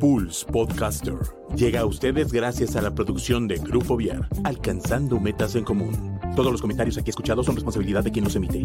[0.00, 1.18] Pulse Podcaster
[1.54, 6.18] llega a ustedes gracias a la producción de Grupo Viar, alcanzando metas en común.
[6.34, 8.64] Todos los comentarios aquí escuchados son responsabilidad de quien los emite.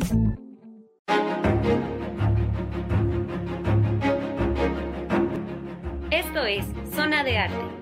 [6.09, 6.65] Esto es
[6.95, 7.77] Zona de Arte.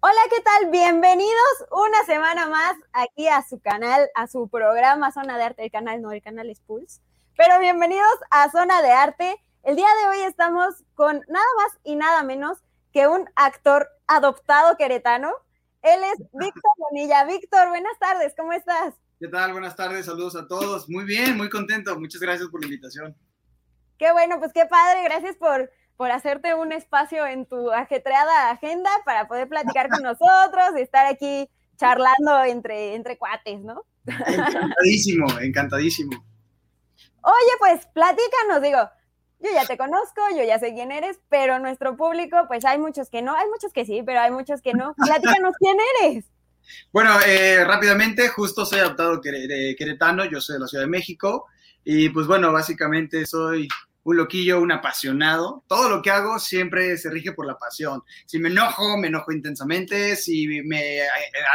[0.00, 0.70] Hola, ¿qué tal?
[0.70, 5.70] Bienvenidos una semana más aquí a su canal, a su programa Zona de Arte, el
[5.70, 7.00] canal no, el canal es Pulse.
[7.36, 9.36] Pero bienvenidos a Zona de Arte.
[9.62, 12.58] El día de hoy estamos con nada más y nada menos
[12.92, 15.32] que un actor adoptado queretano.
[15.82, 17.24] Él es Víctor Bonilla.
[17.24, 18.94] Víctor, buenas tardes, ¿cómo estás?
[19.20, 19.52] ¿Qué tal?
[19.52, 20.88] Buenas tardes, saludos a todos.
[20.88, 21.98] Muy bien, muy contento.
[21.98, 23.16] Muchas gracias por la invitación.
[23.98, 25.02] Qué bueno, pues qué padre.
[25.02, 30.70] Gracias por, por hacerte un espacio en tu ajetreada agenda para poder platicar con nosotros
[30.76, 33.84] y estar aquí charlando entre, entre cuates, ¿no?
[34.06, 36.24] Encantadísimo, encantadísimo.
[37.22, 38.88] Oye, pues platícanos, digo,
[39.40, 43.08] yo ya te conozco, yo ya sé quién eres, pero nuestro público, pues hay muchos
[43.10, 44.94] que no, hay muchos que sí, pero hay muchos que no.
[45.06, 46.24] Platícanos quién eres.
[46.92, 51.46] Bueno, eh, rápidamente, justo soy adoptado queretano, yo soy de la Ciudad de México,
[51.84, 53.68] y pues bueno, básicamente soy
[54.04, 55.64] un loquillo, un apasionado.
[55.66, 58.02] Todo lo que hago siempre se rige por la pasión.
[58.26, 61.00] Si me enojo, me enojo intensamente, si me,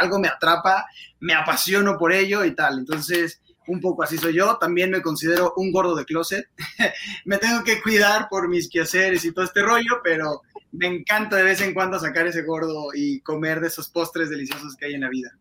[0.00, 0.86] algo me atrapa,
[1.20, 2.78] me apasiono por ello y tal.
[2.78, 4.56] Entonces, un poco así soy yo.
[4.58, 6.48] También me considero un gordo de closet.
[7.24, 11.44] me tengo que cuidar por mis quehaceres y todo este rollo, pero me encanta de
[11.44, 15.02] vez en cuando sacar ese gordo y comer de esos postres deliciosos que hay en
[15.02, 15.36] la vida.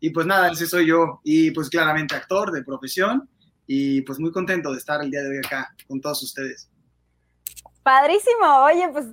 [0.00, 1.20] Y pues nada, ese soy yo.
[1.24, 3.28] Y pues claramente actor de profesión.
[3.66, 6.70] Y pues muy contento de estar el día de hoy acá con todos ustedes.
[7.82, 8.64] Padrísimo.
[8.64, 9.06] Oye, pues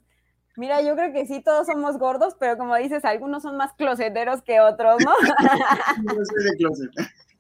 [0.58, 4.42] Mira, yo creo que sí, todos somos gordos, pero como dices, algunos son más closeteros
[4.42, 5.12] que otros, ¿no?
[6.04, 6.92] no soy de closet.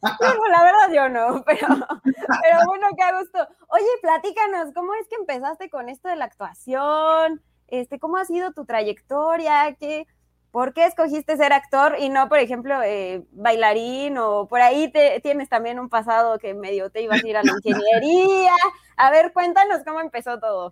[0.02, 3.48] Bueno, la verdad yo no, pero, pero bueno, qué gusto.
[3.68, 7.42] Oye, platícanos, ¿cómo es que empezaste con esto de la actuación?
[7.68, 9.76] Este, ¿Cómo ha sido tu trayectoria?
[9.80, 10.08] ¿Qué,
[10.52, 15.22] ¿Por qué escogiste ser actor y no, por ejemplo, eh, bailarín o por ahí te,
[15.22, 18.52] tienes también un pasado que medio te ibas a ir a la ingeniería?
[18.98, 20.72] A ver, cuéntanos cómo empezó todo.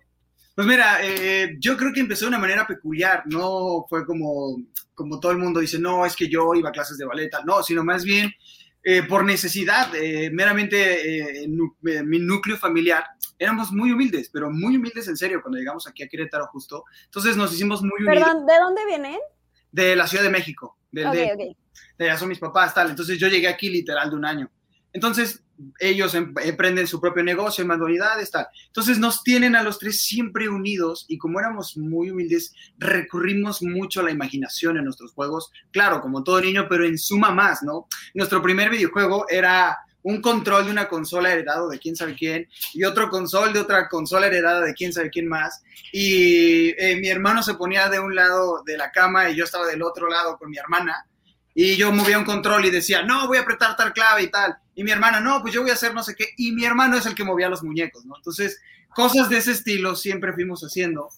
[0.54, 4.58] Pues mira, eh, yo creo que empezó de una manera peculiar, no fue como,
[4.94, 7.62] como todo el mundo dice, no, es que yo iba a clases de ballet, no,
[7.62, 8.30] sino más bien
[8.82, 13.04] eh, por necesidad, eh, meramente en mi núcleo familiar,
[13.38, 16.84] éramos muy humildes, pero muy humildes en serio cuando llegamos aquí a Querétaro justo.
[17.04, 18.24] Entonces nos hicimos muy humildes.
[18.24, 19.18] Perdón, ¿de dónde vienen?
[19.72, 20.76] De la Ciudad de México.
[20.90, 21.56] Del, de,
[21.98, 22.90] de allá son mis papás, tal.
[22.90, 24.50] Entonces yo llegué aquí literal de un año.
[24.92, 25.44] Entonces
[25.78, 28.46] ellos em, emprenden su propio negocio en manualidades, tal.
[28.66, 34.00] Entonces nos tienen a los tres siempre unidos y como éramos muy humildes, recurrimos mucho
[34.00, 35.52] a la imaginación en nuestros juegos.
[35.70, 37.86] Claro, como todo niño, pero en suma más, ¿no?
[38.14, 42.84] Nuestro primer videojuego era un control de una consola heredado de quién sabe quién y
[42.84, 45.62] otro control de otra consola heredada de quién sabe quién más.
[45.92, 49.66] Y eh, mi hermano se ponía de un lado de la cama y yo estaba
[49.66, 51.06] del otro lado con mi hermana.
[51.54, 54.56] Y yo movía un control y decía, no, voy a apretar tal clave y tal.
[54.74, 56.28] Y mi hermana, no, pues yo voy a hacer no sé qué.
[56.36, 58.16] Y mi hermano es el que movía los muñecos, ¿no?
[58.16, 58.60] Entonces,
[58.94, 61.08] cosas de ese estilo siempre fuimos haciendo.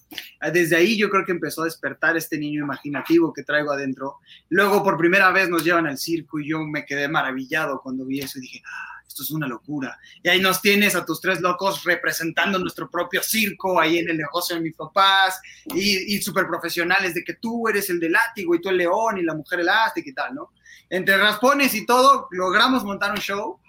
[0.51, 4.17] Desde ahí yo creo que empezó a despertar este niño imaginativo que traigo adentro.
[4.49, 8.19] Luego, por primera vez, nos llevan al circo y yo me quedé maravillado cuando vi
[8.19, 9.97] eso y dije, ah, esto es una locura.
[10.21, 14.17] Y ahí nos tienes a tus tres locos representando nuestro propio circo ahí en el
[14.17, 18.55] negocio de mis papás y, y súper profesionales de que tú eres el de látigo
[18.55, 20.51] y tú el león y la mujer elástica y tal, ¿no?
[20.89, 23.59] Entre raspones y todo, logramos montar un show.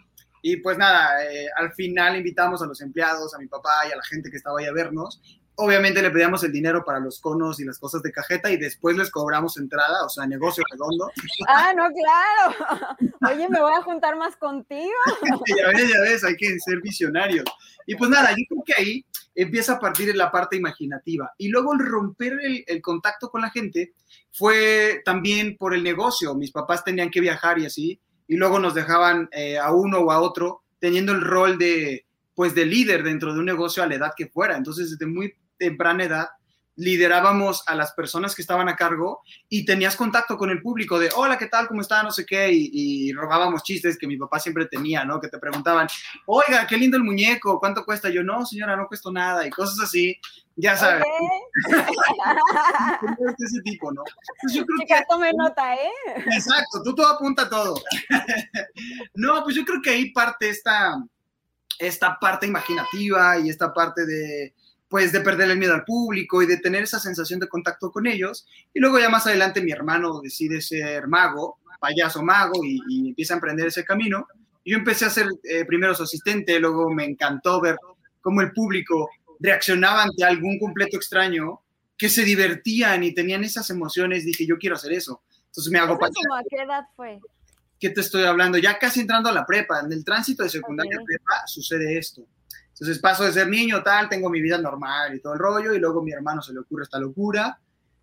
[0.43, 3.97] Y pues nada, eh, al final invitamos a los empleados, a mi papá y a
[3.97, 5.21] la gente que estaba ahí a vernos
[5.57, 8.97] obviamente le pedíamos el dinero para los conos y las cosas de cajeta y después
[8.97, 11.11] les cobramos entrada, o sea, negocio redondo.
[11.49, 13.09] Ah, no, claro.
[13.33, 14.93] Oye, me voy a juntar más contigo.
[15.57, 17.45] ya ves, ya ves, hay que ser visionarios.
[17.87, 21.33] Y pues nada, yo creo que ahí empieza a partir la parte imaginativa.
[21.39, 23.93] Y luego el romper el, contacto con la gente
[24.33, 26.35] fue también por el negocio.
[26.35, 30.11] Mis papás tenían que viajar y así, y luego nos dejaban eh, a uno o
[30.11, 33.95] a otro teniendo el rol de, pues, de líder dentro de un negocio a la
[33.95, 34.57] edad que fuera.
[34.57, 36.29] Entonces, desde muy temprana edad
[36.77, 41.09] liderábamos a las personas que estaban a cargo y tenías contacto con el público de,
[41.15, 41.69] hola, ¿qué tal?
[41.69, 42.03] ¿Cómo está?
[42.03, 45.21] No sé qué, y, robábamos chistes que mi papá siempre tenía, ¿no?
[45.21, 45.87] Que te preguntaban,
[46.27, 48.09] oiga, qué lindo el muñeco, ¿cuánto cuesta?
[48.09, 50.19] Yo, no, señora, no cuesta nada, y cosas así,
[50.57, 51.05] ya sabes.
[53.39, 54.03] ese tipo, ¿no?
[54.43, 55.05] Pues yo creo que...
[55.09, 55.91] tome nota, ¿eh?
[56.17, 57.75] Exacto, tú todo apunta todo.
[59.15, 60.97] no, pues yo creo que ahí parte esta,
[61.79, 64.55] esta parte imaginativa y esta parte de
[64.95, 68.07] pues de perder el miedo al público y de tener esa sensación de contacto con
[68.07, 68.47] ellos.
[68.73, 73.39] Y luego ya más adelante mi hermano decide ser mago, payaso mago, y, empieza a
[73.39, 74.29] emprender ese camino.
[74.65, 77.77] Yo empecé a ser eh, primero su asistente, luego me encantó ver
[78.21, 79.11] cómo el público
[79.41, 81.63] reaccionaba ante algún completo extraño,
[81.99, 85.25] que se divertían y tenían esas emociones, dije, yo quiero hacer eso.
[85.47, 87.19] Entonces me hago ¿A qué edad fue?
[87.81, 88.59] ¿Qué te estoy hablando?
[88.59, 92.25] Ya casi entrando a la prepa, en el tránsito de secundaria a prepa sucede esto.
[92.75, 95.79] Entonces paso de ser niño, tal, tengo mi vida normal y todo el rollo, y
[95.79, 97.59] luego a mi hermano se le ocurre esta locura,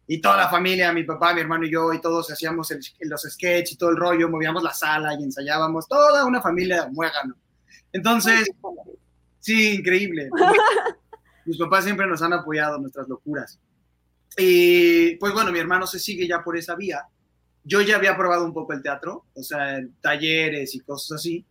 [0.07, 3.73] y toda la familia, mi papá, mi hermano y yo, y todos hacíamos los sketches
[3.73, 7.35] y todo el rollo, movíamos la sala y ensayábamos, toda una familia muégano.
[7.91, 8.49] Entonces,
[9.39, 10.29] sí, increíble.
[11.45, 13.59] Mis papás siempre nos han apoyado en nuestras locuras.
[14.37, 17.03] Y pues bueno, mi hermano se sigue ya por esa vía.
[17.63, 21.45] Yo ya había probado un poco el teatro, o sea, talleres y cosas así,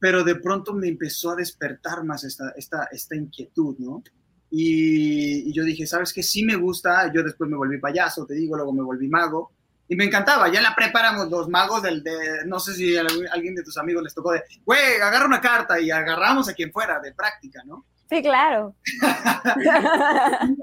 [0.00, 4.02] pero de pronto me empezó a despertar más esta, esta, esta inquietud, ¿no?
[4.50, 6.22] Y, yo dije, ¿sabes qué?
[6.22, 9.52] Sí me gusta, yo después me volví payaso, te digo, luego me volví mago,
[9.86, 13.54] y me encantaba, ya la preparamos los magos del, de, no sé si a alguien
[13.54, 16.98] de tus amigos les tocó de, güey, agarra una carta y agarramos a quien fuera
[17.00, 17.84] de práctica, ¿no?
[18.08, 18.74] Sí, claro.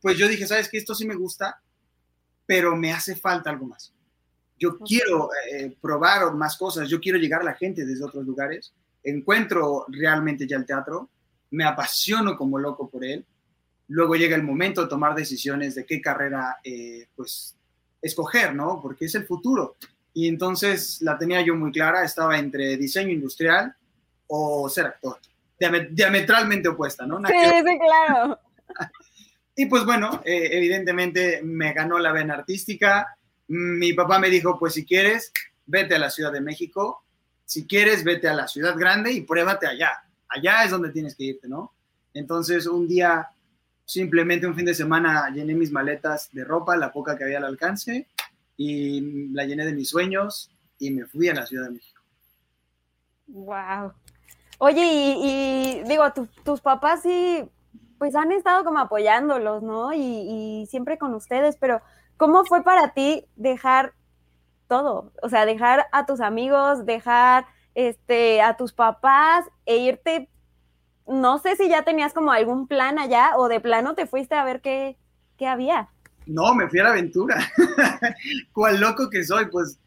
[0.00, 0.78] pues yo dije, ¿sabes qué?
[0.78, 1.60] Esto sí me gusta,
[2.46, 3.92] pero me hace falta algo más.
[4.58, 8.72] Yo quiero eh, probar más cosas, yo quiero llegar a la gente desde otros lugares,
[9.02, 11.08] encuentro realmente ya el teatro,
[11.50, 13.24] me apasiono como loco por él,
[13.88, 17.56] luego llega el momento de tomar decisiones de qué carrera, eh, pues,
[18.02, 18.80] escoger, ¿no?
[18.82, 19.76] Porque es el futuro.
[20.12, 23.74] Y entonces la tenía yo muy clara, estaba entre diseño industrial
[24.26, 25.18] o ser actor.
[25.90, 27.18] diametralmente opuesta, ¿no?
[27.26, 28.38] sí, sí, claro.
[29.60, 33.17] Y pues bueno, eh, evidentemente me ganó la vena artística.
[33.48, 35.32] Mi papá me dijo, pues si quieres,
[35.66, 37.04] vete a la Ciudad de México.
[37.44, 40.04] Si quieres, vete a la ciudad grande y pruébate allá.
[40.28, 41.72] Allá es donde tienes que irte, ¿no?
[42.12, 43.28] Entonces un día,
[43.84, 47.44] simplemente un fin de semana, llené mis maletas de ropa, la poca que había al
[47.44, 48.06] alcance,
[48.56, 52.02] y la llené de mis sueños y me fui a la Ciudad de México.
[53.28, 53.92] Wow.
[54.58, 56.04] Oye, y, digo,
[56.44, 57.48] tus papás sí
[57.98, 59.92] pues han estado como apoyándolos, ¿no?
[59.92, 61.80] Y, siempre con ustedes, pero
[62.18, 63.94] ¿cómo fue para ti dejar
[64.66, 65.12] todo?
[65.22, 70.28] O sea, dejar a tus amigos, dejar este, a tus papás e irte,
[71.06, 74.44] no sé si ya tenías como algún plan allá o de plano te fuiste a
[74.44, 74.98] ver qué,
[75.38, 75.88] qué había.
[76.26, 77.38] No, me fui a la aventura.
[78.52, 79.46] ¿Cuál loco que soy?
[79.46, 79.78] Pues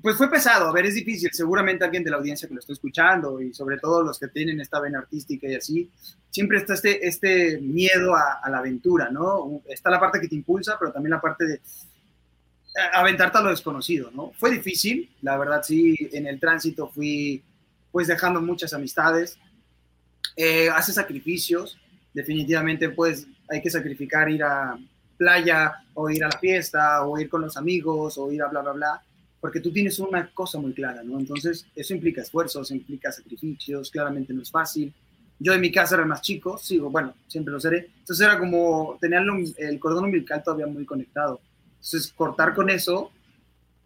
[0.00, 2.72] pues fue pesado, a ver, es difícil, seguramente alguien de la audiencia que lo está
[2.72, 5.90] escuchando y sobre todo los que tienen esta vena artística y así,
[6.30, 9.62] siempre está este, este miedo a, la aventura, ¿no?
[9.66, 11.60] Está la parte que te impulsa, pero también la parte de
[12.92, 14.32] aventarte a lo desconocido, ¿no?
[14.38, 17.42] Fue difícil, la verdad sí, en el tránsito fui
[17.90, 19.38] pues dejando muchas amistades,
[20.36, 21.78] eh, hace sacrificios,
[22.12, 24.78] definitivamente pues hay que sacrificar ir a
[25.16, 28.60] playa o ir a la fiesta o ir con los amigos o ir a bla,
[28.60, 29.02] bla, bla
[29.40, 31.18] porque tú tienes una cosa muy clara, ¿no?
[31.18, 34.92] Entonces, eso implica esfuerzos, implica sacrificios, claramente no es fácil.
[35.38, 37.90] Yo en mi casa era el más chico, sigo, bueno, siempre lo seré.
[37.98, 39.22] Entonces era como tener
[39.58, 41.40] el cordón umbilical todavía muy conectado.
[41.74, 43.10] Entonces, cortar con eso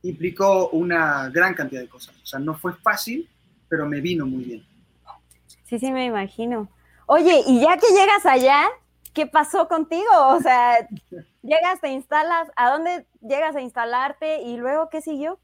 [0.02, 2.14] implicó una gran cantidad de cosas.
[2.22, 3.28] O sea, no fue fácil,
[3.68, 4.64] pero me vino muy bien.
[5.64, 6.68] Sí, sí, me imagino.
[7.06, 8.68] Oye, y ya que llegas allá,
[9.12, 10.10] ¿qué pasó contigo?
[10.28, 10.86] O sea,
[11.42, 15.38] llegas, te instalas, ¿a dónde llegas a instalarte y luego qué siguió?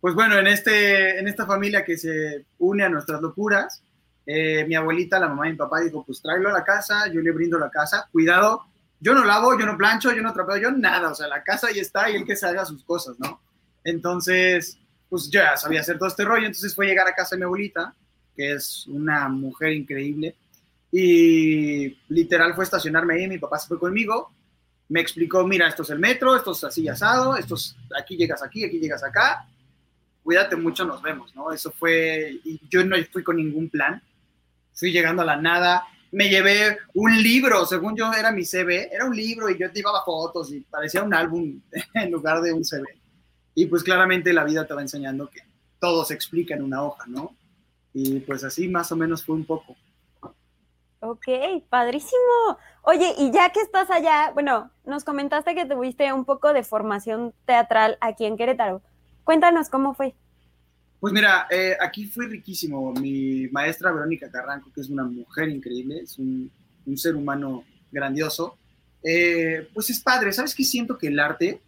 [0.00, 3.82] Pues bueno, en, este, en esta familia que se une a nuestras locuras,
[4.26, 7.20] eh, mi abuelita, la mamá y mi papá dijo, pues tráelo a la casa, yo
[7.20, 8.64] le brindo la casa, cuidado,
[9.00, 11.68] yo no lavo, yo no plancho, yo no trapeo, yo nada, o sea, la casa
[11.68, 13.40] ahí está y él que se haga sus cosas, ¿no?
[13.82, 17.40] Entonces, pues yo ya sabía hacer todo este rollo, entonces fue llegar a casa de
[17.40, 17.94] mi abuelita,
[18.34, 20.34] que es una mujer increíble,
[20.96, 24.30] y literal fue estacionarme ahí, mi papá se fue conmigo,
[24.88, 28.44] me explicó, mira, esto es el metro, esto es así asado, esto es, aquí llegas
[28.44, 29.44] aquí, aquí llegas acá,
[30.22, 31.50] cuídate mucho, nos vemos, ¿no?
[31.50, 34.00] Eso fue, y yo no fui con ningún plan,
[34.72, 35.82] fui llegando a la nada,
[36.12, 39.80] me llevé un libro, según yo era mi CV, era un libro y yo te
[39.80, 41.60] llevaba fotos y parecía un álbum
[41.94, 42.84] en lugar de un CV.
[43.56, 45.40] Y pues claramente la vida te va enseñando que
[45.80, 47.34] todo se explica en una hoja, ¿no?
[47.92, 49.76] Y pues así más o menos fue un poco.
[51.14, 51.28] Ok,
[51.68, 52.58] padrísimo.
[52.82, 57.32] Oye, y ya que estás allá, bueno, nos comentaste que tuviste un poco de formación
[57.44, 58.82] teatral aquí en Querétaro.
[59.22, 60.12] Cuéntanos cómo fue.
[60.98, 62.92] Pues mira, eh, aquí fue riquísimo.
[62.94, 66.50] Mi maestra Verónica Carranco, que es una mujer increíble, es un,
[66.96, 68.58] ser humano grandioso,
[69.04, 70.32] eh, pues es padre.
[70.32, 70.64] ¿Sabes qué?
[70.64, 71.60] Siento que el arte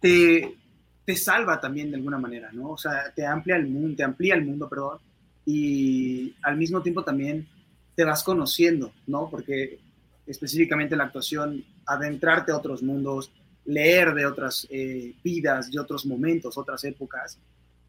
[0.00, 0.56] te,
[1.04, 2.70] te salva también de alguna manera, ¿no?
[2.70, 4.98] O sea, te amplía el mundo, te amplía el mundo, perdón,
[5.44, 7.46] y al mismo tiempo también
[7.94, 9.28] te vas conociendo, ¿no?
[9.30, 9.78] Porque
[10.26, 13.32] específicamente la actuación, adentrarte a otros mundos,
[13.64, 17.38] leer de otras eh, vidas, de otros momentos, otras épocas,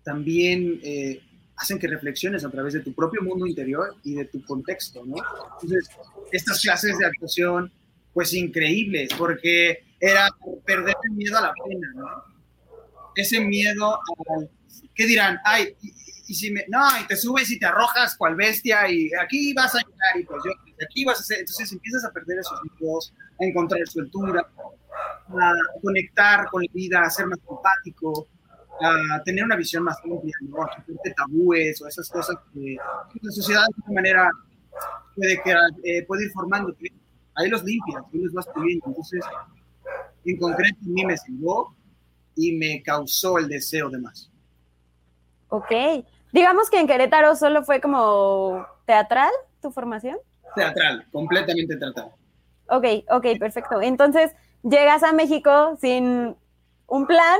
[0.04, 1.22] también eh,
[1.56, 5.16] hacen que reflexiones a través de tu propio mundo interior y de tu contexto, ¿no?
[5.62, 5.90] Entonces,
[6.32, 7.72] estas clases de actuación,
[8.14, 10.30] pues increíbles, porque era
[10.66, 12.08] perder el miedo a la pena, ¿no?
[13.16, 14.50] Ese miedo al,
[14.96, 15.38] ¿qué dirán?
[15.46, 15.76] Ay,
[16.28, 19.76] y, si me, no, y te subes y te arrojas cual bestia y aquí vas
[19.76, 20.52] a llegar y pues yo,
[20.84, 24.48] aquí vas a hacer, entonces empiezas a perder esos miedos, a encontrar su altura,
[25.30, 28.28] a conectar con la vida, a ser más empático,
[28.82, 30.64] a tener una visión más amplia, ¿no?
[30.64, 30.70] a
[31.16, 32.76] tabúes o esas cosas que
[33.22, 34.30] la sociedad de alguna manera
[35.16, 35.42] puede,
[35.84, 36.76] eh, puede ir formando.
[37.36, 38.86] Ahí los limpias, ahí los vas puliendo.
[38.88, 39.24] Entonces,
[40.26, 41.76] en concreto, a mí me sirvió
[42.36, 44.30] y me causó el deseo de más.
[45.54, 45.72] Ok.
[46.32, 49.30] Digamos que en Querétaro solo fue como teatral
[49.62, 50.18] tu formación.
[50.56, 52.10] Teatral, completamente teatral.
[52.70, 53.80] Ok, ok, perfecto.
[53.80, 54.32] Entonces,
[54.64, 56.36] llegas a México sin
[56.88, 57.40] un plan,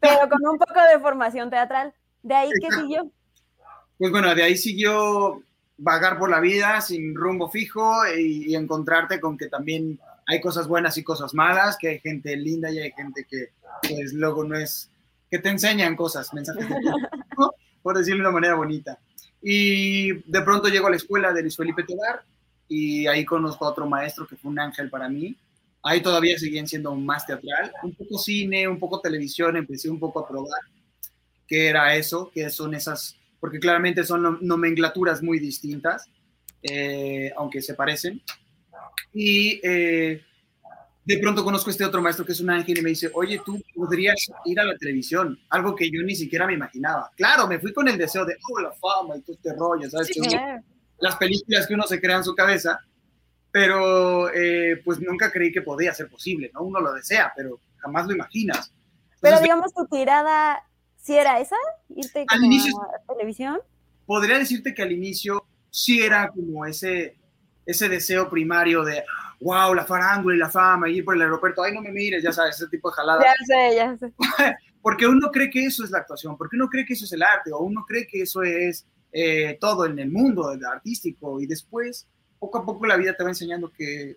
[0.00, 1.92] pero con un poco de formación teatral.
[2.22, 3.10] ¿De ahí qué siguió?
[3.98, 5.42] Pues bueno, de ahí siguió
[5.76, 10.96] vagar por la vida sin rumbo fijo y, encontrarte con que también hay cosas buenas
[10.96, 13.50] y cosas malas, que hay gente linda y hay gente que
[13.82, 14.90] pues luego no es,
[15.30, 16.74] que te enseñan cosas, mensajes de
[17.84, 18.98] por decirlo de una manera bonita.
[19.40, 22.24] Y de pronto llego a la escuela de Luis Felipe Tobar
[22.66, 25.36] y ahí conozco a otro maestro que fue un ángel para mí,
[25.86, 30.20] Ahí todavía seguían siendo más teatral, un poco cine, un poco televisión, empecé un poco
[30.20, 30.62] a probar
[31.46, 36.06] qué era eso, qué son esas, porque claramente son nomenclaturas muy distintas,
[36.62, 38.22] eh, aunque se parecen.
[39.12, 40.24] Y eh,
[41.04, 43.40] de pronto conozco a este otro maestro que es un ángel y me dice, oye,
[43.44, 47.10] tú podrías ir a la televisión, algo que yo ni siquiera me imaginaba.
[47.16, 50.10] Claro, me fui con el deseo de, oh, la fama y todo este rollo, ¿sabes?
[50.98, 52.80] las películas que uno se crea en su cabeza
[53.54, 56.62] pero eh, pues nunca creí que podía ser posible, ¿no?
[56.64, 58.72] Uno lo desea, pero jamás lo imaginas.
[59.20, 60.60] pero digamos, tu tirada,
[61.00, 61.54] ¿sí era esa?
[61.88, 63.60] ¿Irte al inicio, a televisión?
[64.06, 67.16] Podría decirte que al inicio sí era como ese,
[67.64, 69.04] ese deseo primario de,
[69.40, 72.22] wow, la farándula y la fama, y ir por el aeropuerto, ay, no me mires,
[72.22, 73.22] ya sabes, ese tipo de jalada.
[73.22, 74.12] Ya sé, ya sé.
[74.82, 77.22] porque uno cree que eso es la actuación, porque uno cree que eso es el
[77.22, 82.06] arte, o uno cree que eso es eh, todo en el mundo artístico, y después
[82.38, 84.16] poco a poco la vida te va enseñando que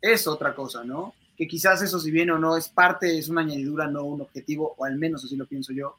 [0.00, 1.14] es otra cosa, ¿no?
[1.36, 4.74] Que quizás eso si bien o no es parte, es una añadidura, no un objetivo,
[4.76, 5.96] o al menos así lo pienso yo.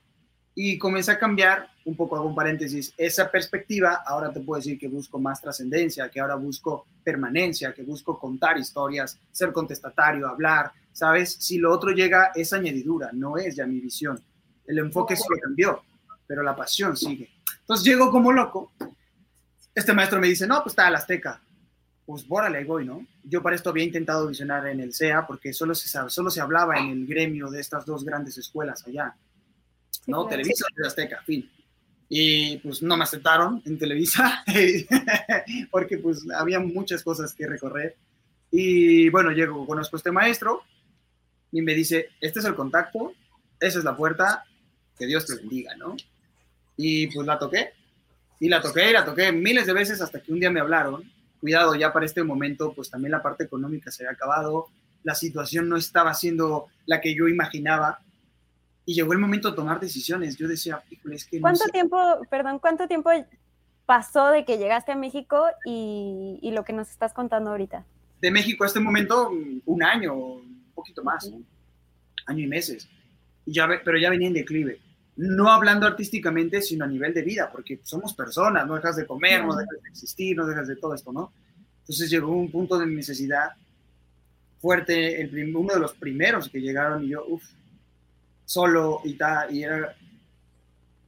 [0.56, 4.78] Y comencé a cambiar, un poco hago un paréntesis, esa perspectiva, ahora te puedo decir
[4.78, 10.72] que busco más trascendencia, que ahora busco permanencia, que busco contar historias, ser contestatario, hablar,
[10.92, 11.34] ¿sabes?
[11.34, 14.22] Si lo otro llega, es añadidura, no es ya mi visión.
[14.68, 15.84] El enfoque solo cambió,
[16.28, 17.30] pero la pasión sigue.
[17.62, 18.72] Entonces llego como loco.
[19.74, 21.42] Este maestro me dice, no, pues está la Azteca
[22.06, 23.06] pues bórale, voy, ¿no?
[23.24, 26.78] Yo para esto había intentado visionar en el CEA porque solo se, solo se hablaba
[26.78, 29.16] en el gremio de estas dos grandes escuelas allá,
[30.08, 30.26] ¿no?
[30.28, 31.50] Televisa y Azteca, fin.
[32.10, 34.44] Y pues no me aceptaron en Televisa
[35.72, 37.96] porque pues había muchas cosas que recorrer.
[38.52, 40.64] Y bueno, llego, conozco a este maestro
[41.52, 43.14] y me dice, este es el contacto,
[43.60, 44.44] esa es la puerta,
[44.98, 45.96] que Dios te bendiga, ¿no?
[46.78, 47.74] Y pues la toqué,
[48.40, 51.04] y la toqué, y la toqué miles de veces hasta que un día me hablaron
[51.44, 54.68] cuidado, ya para este momento, pues también la parte económica se había acabado,
[55.04, 58.00] la situación no estaba siendo la que yo imaginaba,
[58.86, 60.38] y llegó el momento de tomar decisiones.
[60.38, 61.40] Yo decía, es que...
[61.40, 61.98] ¿Cuánto tiempo,
[62.30, 63.12] perdón, cuánto tiempo
[63.86, 67.86] pasó de que llegaste a México y, y, lo que nos estás contando ahorita?
[68.22, 69.32] De México a este momento,
[69.66, 71.30] un año, un poquito más,
[72.26, 72.88] año y meses,
[73.46, 74.80] ya, pero ya venía en declive
[75.16, 79.46] no hablando artísticamente, sino a nivel de vida, porque somos personas, no dejas de comer,
[79.46, 81.32] no dejas de existir, no dejas de todo esto, ¿no?
[81.82, 83.52] Entonces llegó un punto de necesidad
[84.60, 87.44] fuerte, el uno de los primeros que llegaron y yo, uff,
[88.46, 89.96] solo y tal, y era,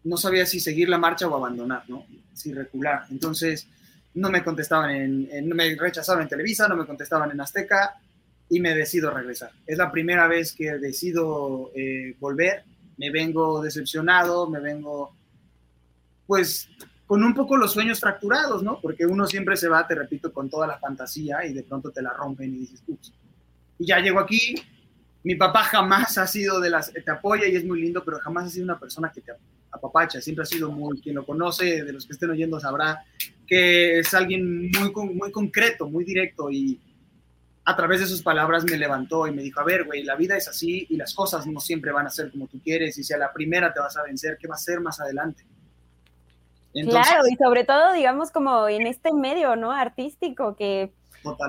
[0.03, 2.05] no sabía si seguir la marcha o abandonar, ¿no?
[2.33, 3.05] Si recular.
[3.09, 3.67] Entonces,
[4.13, 7.95] no me contestaban en, no me rechazaban en Televisa, no me contestaban en Azteca
[8.49, 9.51] y me decido regresar.
[9.65, 12.63] Es la primera vez que decido eh, volver
[12.97, 15.15] me vengo decepcionado, me vengo,
[16.27, 16.69] pues,
[17.05, 18.79] con un poco los sueños fracturados, ¿no?
[18.81, 22.01] Porque uno siempre se va, te repito, con toda la fantasía y de pronto te
[22.01, 23.13] la rompen y dices, ups.
[23.77, 24.55] Y ya llego aquí,
[25.25, 28.45] mi papá jamás ha sido de las, te apoya y es muy lindo, pero jamás
[28.45, 29.33] ha sido una persona que te
[29.71, 33.03] apapacha, siempre ha sido muy, quien lo conoce, de los que estén oyendo sabrá
[33.47, 36.79] que es alguien muy, muy concreto, muy directo y,
[37.65, 40.37] a través de sus palabras me levantó y me dijo, a ver, güey, la vida
[40.37, 43.11] es así y las cosas no siempre van a ser como tú quieres y si
[43.11, 45.43] a la primera te vas a vencer, ¿qué va a ser más adelante?
[46.83, 49.71] claro, y sobre todo, digamos, como en este medio, ¿no?
[49.71, 50.91] Artístico, que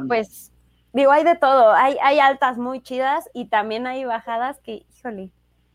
[0.07, 0.53] pues,
[0.97, 5.31] digo, hay de todo, hay, hay altas muy chidas y también hay bajadas que, híjole.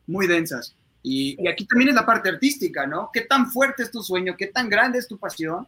[0.07, 0.75] Muy densas.
[1.03, 3.09] Y, aquí también es la parte artística, ¿no?
[3.13, 4.35] ¿Qué tan fuerte es tu sueño?
[4.37, 5.67] ¿Qué tan grande es tu pasión?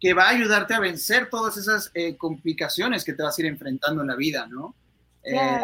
[0.00, 3.46] Que va a ayudarte a vencer todas esas eh, complicaciones que te vas a ir
[3.48, 4.74] enfrentando en la vida, ¿no?
[5.22, 5.60] Eh,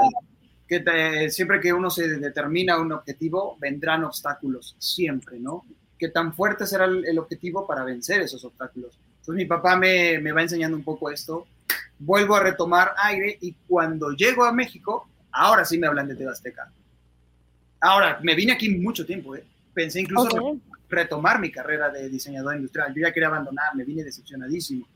[0.67, 5.65] que siempre que uno se determina un objetivo, vendrán obstáculos, siempre, ¿no?
[5.99, 8.99] ¿Qué tan fuerte será el, objetivo para vencer esos obstáculos?
[9.21, 11.47] Entonces mi papá me, me va enseñando un poco esto,
[12.05, 16.71] vuelvo a retomar aire y cuando llego a México, ahora sí me hablan de Tebasteca
[17.81, 19.45] Ahora, me vine aquí mucho tiempo, ¿eh?
[19.75, 22.95] Pensé incluso retomar mi carrera de diseñador industrial.
[22.95, 24.87] Yo ya quería abandonar, me vine decepcionadísimo.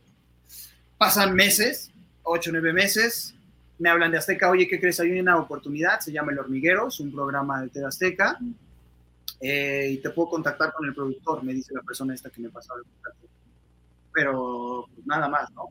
[0.97, 1.91] Pasan meses,
[2.23, 3.35] ocho, nueve meses,
[3.81, 5.01] me hablan de Azteca, oye, ¿qué crees?
[5.01, 8.39] Hay una oportunidad, se llama El Hormiguero, es un programa de TV Azteca,
[9.41, 12.51] eh, y te puedo contactar con el productor, me dice la persona esta que me
[12.51, 13.27] pasó el contacto.
[14.13, 15.69] Pero pues, nada más, ¿no?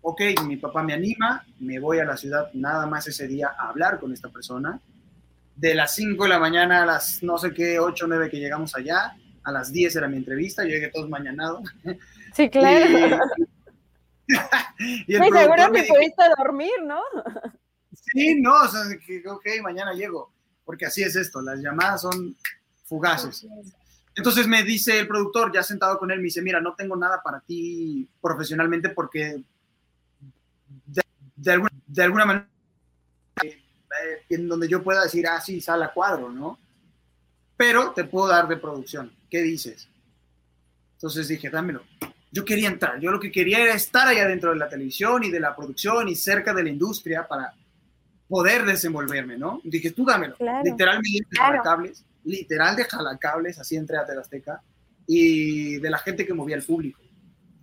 [0.00, 3.68] Ok, mi papá me anima, me voy a la ciudad nada más ese día a
[3.68, 4.80] hablar con esta persona,
[5.56, 8.38] de las 5 de la mañana a las no sé qué, 8 o 9 que
[8.38, 11.62] llegamos allá, a las 10 era mi entrevista, yo llegué todos mañanados.
[12.34, 13.18] Sí, claro.
[14.78, 17.00] Y, el seguro que pudiste dormir, ¿no?
[17.92, 20.32] Sí, no, o sea, que, ok, mañana llego,
[20.64, 22.36] porque así es esto, las llamadas son
[22.84, 23.46] fugaces.
[24.14, 27.22] Entonces me dice el productor, ya sentado con él, me dice, mira, no tengo nada
[27.22, 29.42] para ti profesionalmente porque
[31.38, 32.48] de, alguna, de alguna manera
[33.44, 36.58] eh, en donde yo pueda decir, ah, sí, sale a cuadro, ¿no?
[37.56, 39.12] Pero te puedo dar de producción.
[39.30, 39.88] ¿Qué dices?
[40.94, 41.82] Entonces dije, dámelo.
[42.30, 45.30] Yo quería entrar, yo lo que quería era estar allá dentro de la televisión y
[45.30, 47.54] de la producción y cerca de la industria para
[48.28, 49.60] poder desenvolverme, ¿no?
[49.64, 50.36] Dije, tú dámelo.
[50.62, 54.62] Literalmente de jalacables, literal de jalacables, así entré a Azteca
[55.06, 57.00] y de la gente que movía al público.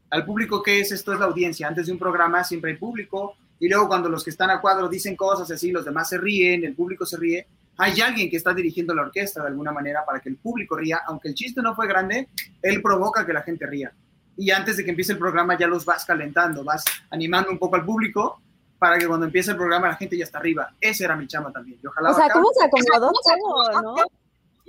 [0.10, 0.92] Al público, ¿qué es?
[0.92, 1.68] Esto es la audiencia.
[1.68, 4.90] Antes de un programa siempre hay público, y luego cuando los que están a cuadro
[4.90, 7.48] dicen cosas así, los demás se ríen, el público se ríe,
[7.78, 11.02] hay alguien que está dirigiendo la orquesta de alguna manera para que el público ría,
[11.08, 12.30] aunque el chiste no fue grande,
[12.62, 13.94] él provoca que la gente ría.
[14.38, 17.76] Y antes de que empiece el programa ya los vas calentando, vas animando un poco
[17.76, 18.42] al público
[18.78, 20.74] para que cuando empiece el programa la gente ya está arriba.
[20.80, 21.80] Ese era mi chama también.
[21.82, 23.96] Yo o sea, ¿cómo se acomodó todo, no?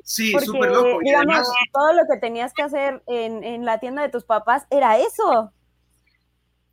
[0.05, 1.01] Sí, súper loco.
[1.03, 4.99] Digamos, todo lo que tenías que hacer en, en la tienda de tus papás era
[4.99, 5.53] eso.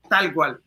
[0.08, 0.62] Tal cual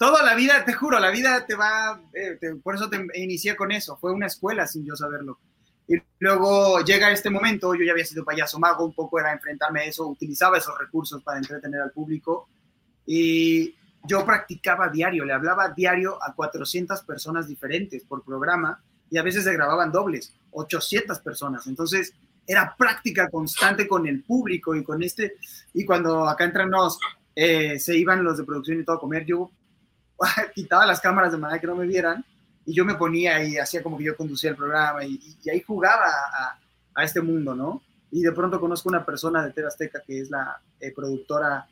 [0.00, 3.70] toda la vida, te juro, la vida te va, eh, por eso te inicié con
[3.70, 5.38] eso, fue una escuela sin yo saberlo.
[5.86, 9.80] Y luego llega este momento, yo ya había sido payaso mago, un poco era enfrentarme
[9.80, 12.48] a eso, utilizaba esos recursos para entretener al público
[13.04, 19.22] y yo practicaba diario, le hablaba diario a 400 personas diferentes por programa y a
[19.22, 21.66] veces se grababan dobles, 800 personas.
[21.66, 22.14] Entonces
[22.46, 25.34] era práctica constante con el público y con este,
[25.74, 26.98] y cuando acá entre nos
[27.36, 29.50] eh, se iban los de producción y todo a comer, yo
[30.54, 32.24] quitaba las cámaras de manera que no me vieran
[32.66, 35.18] y yo me ponía y hacía como que yo conducía el programa y,
[35.50, 36.06] ahí jugaba
[36.94, 37.82] a, este mundo, ¿no?
[38.10, 41.66] Y de pronto conozco una persona de Azteca que es la eh, productora,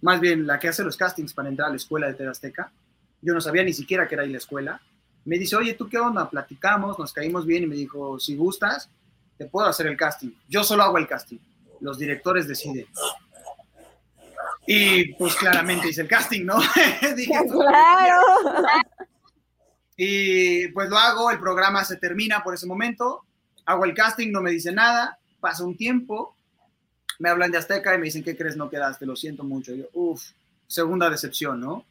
[0.00, 2.72] más bien la que hace los castings para entrar a la escuela de Azteca.
[3.20, 4.80] Yo no sabía ni siquiera que era ahí la escuela.
[5.24, 6.28] Me dice, oye, ¿tú qué onda?
[6.28, 8.88] Platicamos, nos caímos bien y me dijo, si gustas,
[9.38, 10.30] te puedo hacer el casting.
[10.48, 11.38] Yo solo hago el casting.
[11.80, 12.86] Los directores deciden.
[14.66, 16.60] Y pues claramente hice el casting, ¿no?
[17.16, 18.22] Dije, claro.
[20.04, 23.24] Y pues lo hago, el programa se termina por ese momento,
[23.66, 26.34] hago el casting, no me dice nada, pasa un tiempo,
[27.18, 28.56] me hablan de Azteca y me dicen, ¿qué crees?
[28.56, 29.74] No quedaste, lo siento mucho.
[29.74, 30.30] yo, uff,
[30.66, 31.84] segunda decepción, ¿no?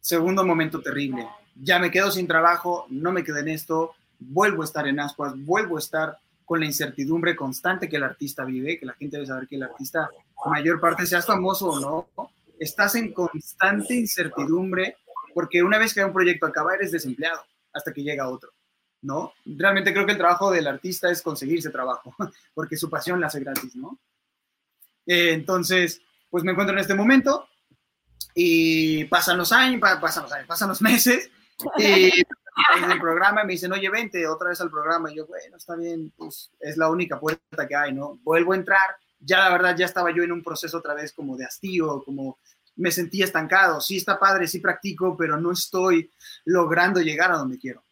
[0.00, 1.26] Segundo momento terrible.
[1.54, 5.32] Ya me quedo sin trabajo, no me quedé en esto, vuelvo a estar en ascuas,
[5.36, 9.26] vuelvo a estar con la incertidumbre constante que el artista vive, que la gente debe
[9.26, 10.10] saber que el artista
[10.46, 14.96] mayor parte seas famoso o no, estás en constante incertidumbre
[15.34, 18.50] porque una vez que un proyecto acaba eres desempleado hasta que llega otro,
[19.02, 19.32] ¿no?
[19.44, 22.14] Realmente creo que el trabajo del artista es conseguirse trabajo,
[22.54, 23.98] porque su pasión la hace gratis, ¿no?
[25.06, 27.48] Eh, entonces, pues me encuentro en este momento
[28.34, 31.30] y pasan los años, pasan los años, pasan los meses
[31.76, 32.10] y
[32.76, 35.10] en el programa me dicen, oye, vente otra vez al programa.
[35.10, 38.18] Y yo, bueno, está bien, pues es la única puerta que hay, ¿no?
[38.22, 41.36] Vuelvo a entrar ya la verdad ya estaba yo en un proceso otra vez como
[41.36, 42.38] de hastío, como
[42.76, 43.80] me sentía estancado.
[43.80, 46.10] Sí está padre, sí practico, pero no estoy
[46.44, 47.82] logrando llegar a donde quiero.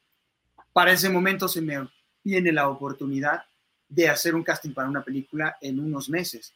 [0.72, 1.88] Para ese momento se me
[2.22, 3.42] viene la oportunidad
[3.88, 6.52] de hacer un casting para una película en unos meses.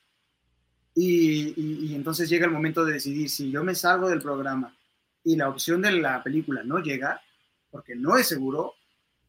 [0.95, 4.77] Y, entonces llega el momento de decidir si yo me salgo del programa
[5.25, 7.21] y la opción de la película no llega,
[7.71, 8.75] porque no es seguro,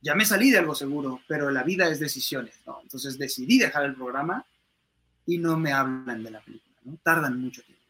[0.01, 2.79] ya me salí de algo seguro, pero la vida es decisiones, ¿no?
[2.81, 4.45] Entonces decidí dejar el programa
[5.31, 6.99] y no me hablan de la película, ¿no?
[7.01, 7.85] Tardan mucho tiempo.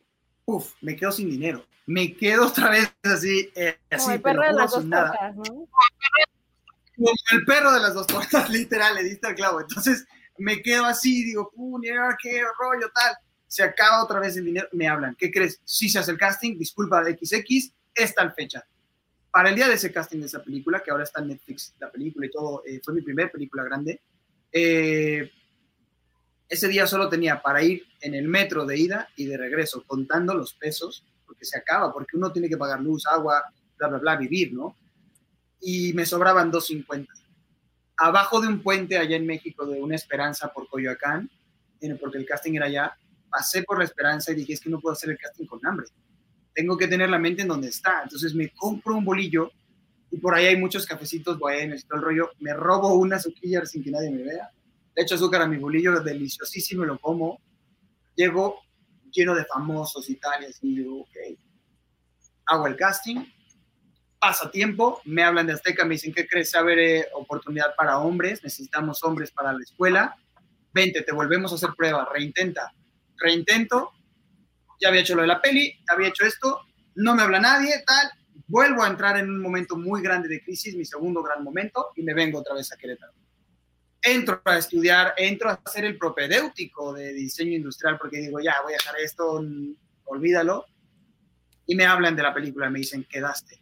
[0.45, 1.65] Uf, me quedo sin dinero.
[1.87, 5.33] Me quedo otra vez así, eh, así, pero sin nada.
[5.35, 9.59] Como el perro de las dos tortas, literal, le diste al clavo.
[9.59, 10.05] Entonces,
[10.37, 11.51] me quedo así, digo,
[12.21, 13.15] qué rollo, tal.
[13.47, 15.59] Se acaba otra vez el dinero, me hablan, ¿qué crees?
[15.65, 18.63] Si se hace el casting, disculpa, XX, es tal fecha.
[19.31, 21.91] Para el día de ese casting de esa película, que ahora está en Netflix, la
[21.91, 23.99] película y todo, eh, fue mi primera película grande,
[24.51, 25.31] eh,
[26.51, 30.35] ese día solo tenía para ir en el metro de ida y de regreso, contando
[30.35, 33.41] los pesos, porque se acaba, porque uno tiene que pagar luz, agua,
[33.77, 34.75] bla, bla, bla, vivir, ¿no?
[35.61, 37.07] Y me sobraban 2.50.
[37.95, 41.31] Abajo de un puente allá en México de una Esperanza por Coyoacán,
[42.01, 42.97] porque el casting era allá,
[43.29, 45.87] pasé por la Esperanza y dije, es que no puedo hacer el casting con hambre.
[46.53, 48.01] Tengo que tener la mente en donde está.
[48.03, 49.53] Entonces me compro un bolillo
[50.11, 52.31] y por ahí hay muchos cafecitos buenos y todo el rollo.
[52.39, 54.51] Me robo una suquilla sin que nadie me vea
[54.95, 57.41] le echo azúcar a mi bolillo, deliciosísimo, y lo como.
[58.15, 58.59] Llego
[59.11, 61.39] lleno de famosos y tal, y digo, ok.
[62.47, 63.23] Hago el casting,
[64.19, 66.53] pasa tiempo, me hablan de Azteca, me dicen, ¿qué crees?
[66.53, 70.15] Eh, oportunidad para hombres, necesitamos hombres para la escuela.
[70.73, 72.73] Vente, te volvemos a hacer prueba, reintenta.
[73.17, 73.91] Reintento,
[74.79, 76.61] ya había hecho lo de la peli, había hecho esto,
[76.95, 78.11] no me habla nadie, tal.
[78.47, 82.03] Vuelvo a entrar en un momento muy grande de crisis, mi segundo gran momento, y
[82.03, 83.13] me vengo otra vez a Querétaro
[84.01, 88.73] entro a estudiar, entro a hacer el propedéutico de diseño industrial porque digo, ya, voy
[88.73, 89.43] a dejar esto,
[90.05, 90.65] olvídalo.
[91.65, 93.61] Y me hablan de la película, me dicen, quedaste.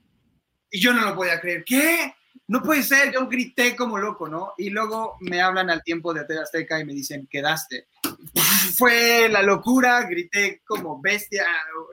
[0.71, 2.13] Y yo no lo podía creer, ¿qué?
[2.47, 4.53] No puede ser, yo grité como loco, ¿no?
[4.57, 7.87] Y luego me hablan al tiempo de Atena Azteca y me dicen, quedaste.
[8.75, 11.45] Fue la locura, grité como bestia,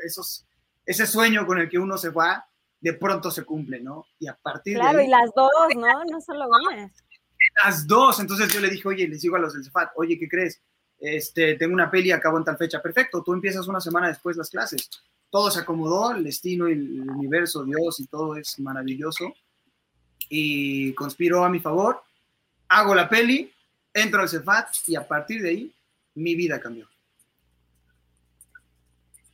[0.04, 0.46] esos,
[0.84, 2.46] ese sueño con el que uno se va,
[2.80, 4.06] de pronto se cumple, ¿no?
[4.18, 5.06] Y a partir claro, de...
[5.06, 6.04] Claro, y las dos, ¿no?
[6.04, 6.92] No solo una
[7.64, 8.20] las dos.
[8.20, 10.60] Entonces yo le dije, oye, les digo a los del Cefat, oye, ¿qué crees?
[10.98, 12.80] Este, tengo una peli, acabo en tal fecha.
[12.80, 14.88] Perfecto, tú empiezas una semana después las clases.
[15.30, 19.34] Todo se acomodó, el destino y el universo, Dios y todo es maravilloso.
[20.28, 22.02] Y conspiró a mi favor.
[22.68, 23.52] Hago la peli,
[23.92, 25.74] entro al Cefat y a partir de ahí
[26.14, 26.88] mi vida cambió.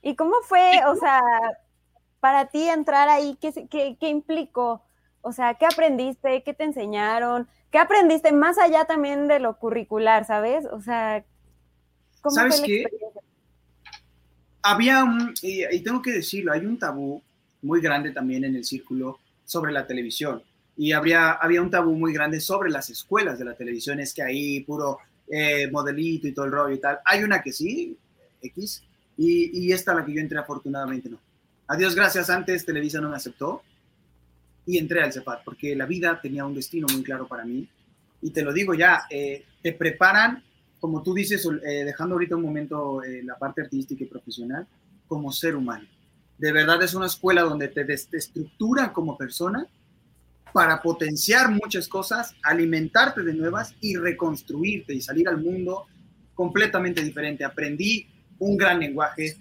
[0.03, 1.21] ¿Y cómo fue, o sea,
[2.19, 3.39] para ti entrar ahí?
[3.41, 4.83] ¿Qué, qué, qué implicó?
[5.21, 6.43] O sea, ¿qué aprendiste?
[6.43, 7.49] ¿Qué te enseñaron?
[7.73, 10.67] ¿Qué aprendiste más allá también de lo curricular, sabes?
[10.67, 11.25] O sea,
[12.21, 12.85] ¿cómo ¿Sabes fue qué?
[14.63, 17.23] Había un, y, tengo que decirlo, hay un tabú
[17.63, 20.43] muy grande también en el círculo sobre la televisión.
[20.77, 24.23] Y habría, había un tabú muy grande sobre las escuelas de la televisión, es que
[24.23, 26.99] ahí puro eh, modelito y todo el rollo y tal.
[27.07, 27.97] Hay una que sí,
[28.43, 28.85] X,
[29.17, 31.19] y, y esta la que yo entré afortunadamente no.
[31.69, 33.63] Adiós, gracias, antes Televisa no me aceptó
[34.67, 37.69] y entré al CEPAT, porque la vida tenía un destino muy claro para mí.
[38.21, 40.43] Y te lo digo ya, eh, te preparan,
[40.79, 44.67] como tú dices, eh, dejando ahorita un momento eh, la parte artística y profesional,
[45.09, 45.87] como ser humano.
[46.39, 49.67] De verdad es una escuela donde te, te estructuran como persona
[50.53, 55.87] para potenciar muchas cosas, alimentarte de nuevas y reconstruirte y salir al mundo
[56.35, 57.45] completamente diferente.
[57.45, 58.07] Aprendí
[58.39, 59.37] un gran lenguaje,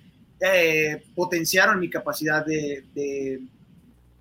[1.16, 3.42] potenciaron mi capacidad de de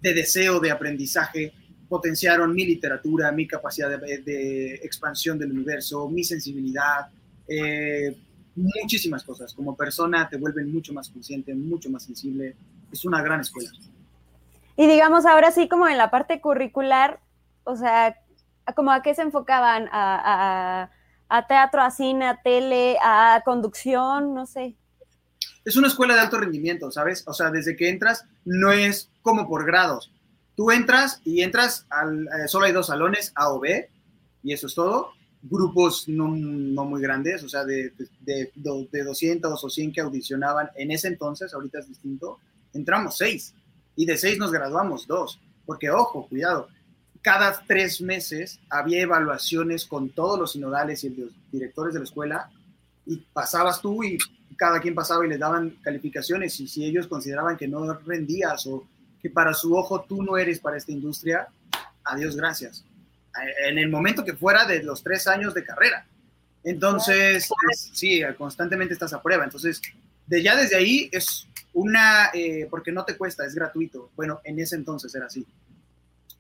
[0.02, 1.52] deseo de aprendizaje
[1.88, 7.08] potenciaron mi literatura, mi capacidad de, expansión del universo, mi sensibilidad,
[7.48, 8.16] eh,
[8.54, 9.52] muchísimas cosas.
[9.52, 12.54] Como persona te vuelven mucho más consciente, mucho más sensible.
[12.92, 13.70] Es una gran escuela.
[14.76, 17.18] Y digamos, ahora sí, como en la parte curricular,
[17.64, 18.16] o sea,
[18.76, 20.90] como a qué se enfocaban, a,
[21.28, 24.76] a teatro, a cine, a tele, a conducción, no sé
[25.64, 27.22] es una escuela de alto rendimiento, ¿sabes?
[27.26, 30.11] O sea, desde que entras no es como por grados.
[30.57, 33.88] Tú entras y entras, al, eh, solo hay dos salones, A o B,
[34.42, 35.12] y eso es todo.
[35.42, 40.90] Grupos no, muy grandes, o sea, de, de, de, 200 o 100 que audicionaban en
[40.90, 42.38] ese entonces, ahorita es distinto,
[42.74, 43.55] entramos seis.
[43.96, 45.40] Y de seis nos graduamos dos.
[45.64, 46.68] Porque, ojo, cuidado,
[47.22, 52.50] cada tres meses había evaluaciones con todos los sinodales y los directores de la escuela
[53.11, 54.16] y pasabas tú y
[54.57, 58.87] cada quien pasaba y les daban calificaciones y si ellos consideraban que no rendías o
[59.20, 61.49] que para su ojo tú no eres para esta industria,
[62.05, 62.85] adiós, gracias.
[63.66, 66.07] En el momento que fuera de los tres años de carrera.
[66.62, 67.49] Entonces,
[67.92, 69.42] sí, constantemente estás a prueba.
[69.42, 69.83] Entonces,
[70.27, 74.11] de ya desde ahí es una, eh, porque no te cuesta, es gratuito.
[74.14, 75.44] Bueno, en ese entonces era así.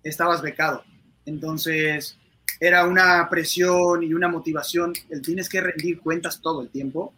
[0.04, 0.84] Estabas becado.
[1.26, 2.16] Entonces,
[2.58, 4.92] era una presión y una motivación.
[5.08, 7.14] El tienes que rendir cuentas todo el tiempo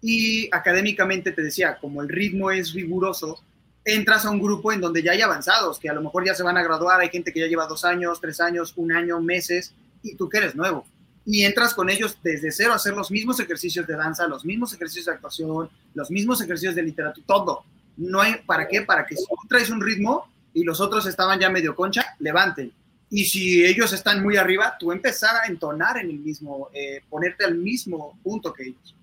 [0.00, 3.42] y académicamente te decía, como el ritmo es riguroso,
[3.84, 6.42] entras a un grupo en donde ya hay avanzados, que a lo mejor ya se
[6.42, 9.74] van a graduar, hay gente que ya lleva dos años, tres años, un año, meses,
[10.02, 10.86] y tú que eres nuevo.
[11.24, 14.72] Y entras con ellos desde cero a hacer los mismos ejercicios de danza, los mismos
[14.72, 17.64] ejercicios de actuación, los mismos ejercicios de literatura, todo.
[17.96, 18.82] No hay, ¿para qué?
[18.82, 22.72] Para que si tú traes un ritmo y los otros estaban ya medio concha, levanten.
[23.08, 27.44] Y si ellos están muy arriba, tú empezar a entonar en el mismo, eh, ponerte
[27.44, 28.96] al mismo punto que ellos.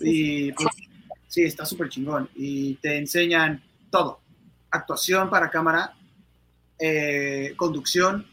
[0.00, 0.68] Y pues,
[1.28, 2.28] sí, está súper chingón.
[2.34, 4.20] Y te enseñan todo.
[4.70, 5.94] Actuación para cámara,
[6.78, 8.26] eh, conducción,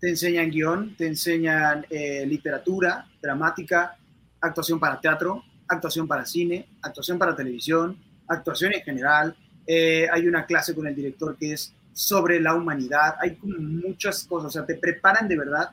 [0.00, 3.96] te enseñan guion, te enseñan eh, literatura, dramática,
[4.40, 7.98] actuación para teatro, actuación para cine, actuación para televisión,
[8.28, 9.36] actuación en general.
[9.66, 13.16] hay una clase con el director que es sobre la humanidad.
[13.20, 15.72] Hay como muchas cosas, o sea, te preparan de verdad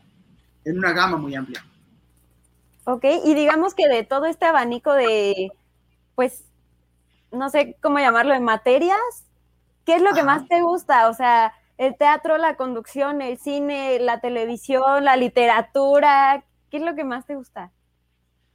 [0.63, 1.63] en una gama muy amplia.
[2.85, 5.51] Ok, y digamos que de todo este abanico de,
[6.15, 6.43] pues,
[7.31, 8.97] no sé cómo llamarlo, de materias,
[9.85, 11.09] ¿qué es lo que más te gusta?
[11.09, 16.95] O sea, el teatro, la conducción, el cine, la televisión, la literatura, ¿qué es lo
[16.95, 17.71] que más te gusta?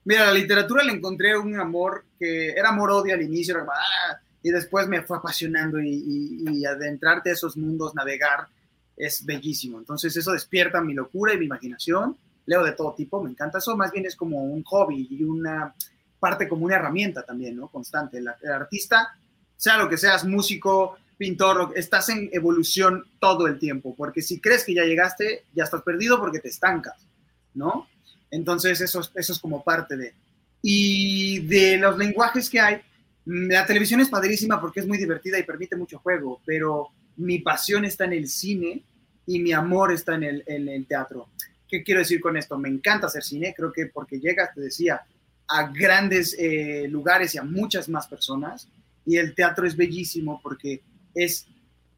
[0.04, 4.50] Mira, la literatura le encontré un amor que era amor-odio al inicio, era, ah, y
[4.50, 8.48] después me fue apasionando y, adentrarte a esos mundos, navegar,
[8.96, 9.78] es bellísimo.
[9.78, 12.16] Entonces eso despierta mi locura y mi imaginación.
[12.46, 15.74] Leo de todo tipo, me encanta eso, más bien es como un hobby y una
[16.18, 17.68] parte como una herramienta también, ¿no?
[17.68, 18.18] Constante.
[18.18, 19.16] El, artista,
[19.56, 24.64] sea lo que seas, músico, pintor, estás en evolución todo el tiempo, porque si crees
[24.64, 27.06] que ya llegaste, ya estás perdido porque te estancas,
[27.54, 27.88] ¿no?
[28.30, 30.14] Entonces eso, eso es como parte de...
[30.62, 32.82] Y de los lenguajes que hay,
[33.26, 37.84] la televisión es padrísima porque es muy divertida y permite mucho juego, pero mi pasión
[37.84, 38.82] está en el cine
[39.26, 41.28] y mi amor está en el, en el teatro.
[41.68, 42.58] ¿Qué quiero decir con esto?
[42.58, 45.02] Me encanta hacer cine, creo que porque llegas, te decía,
[45.48, 48.68] a grandes eh, lugares y a muchas más personas.
[49.04, 50.82] Y el teatro es bellísimo porque
[51.14, 51.46] es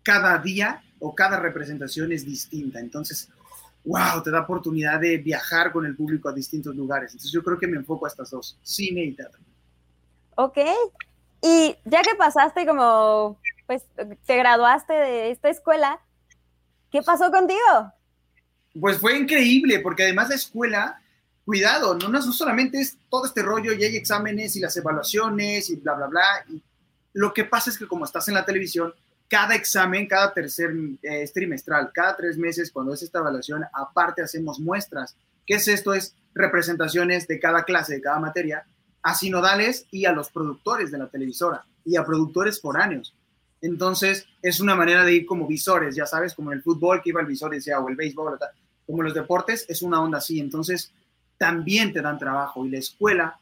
[0.03, 2.81] cada día o cada representación es distinta.
[2.81, 3.29] Entonces,
[3.85, 7.13] wow, te da oportunidad de viajar con el público a distintos lugares.
[7.13, 9.41] Entonces yo creo que me enfoco a estas dos, cine y teatro.
[10.37, 10.59] Ok,
[11.43, 13.83] y ya que pasaste como, pues
[14.27, 16.01] te graduaste de esta escuela,
[16.91, 17.93] ¿qué pasó contigo?
[18.81, 21.03] Pues fue increíble, porque además la escuela,
[21.45, 25.77] cuidado, no, no solamente es todo este rollo y hay exámenes y las evaluaciones y
[25.77, 26.45] bla, bla, bla.
[26.49, 26.63] Y
[27.13, 28.95] lo que pasa es que como estás en la televisión,
[29.29, 30.71] cada examen, cada tercer
[31.03, 35.17] eh, trimestral, cada tres meses, cuando es esta evaluación, aparte hacemos muestras.
[35.47, 35.93] ¿Qué es esto?
[35.95, 38.65] Es representaciones de cada clase, de cada materia,
[39.03, 43.15] a sinodales y a los productores de la televisora y a productores foráneos.
[43.61, 47.11] Entonces, es una manera de ir como visores, ya sabes, como en el fútbol que
[47.11, 48.39] iba el visor decía, o el béisbol,
[48.87, 50.41] como los deportes, es una onda así.
[50.41, 50.93] Entonces,
[51.39, 53.39] también te dan trabajo y la escuela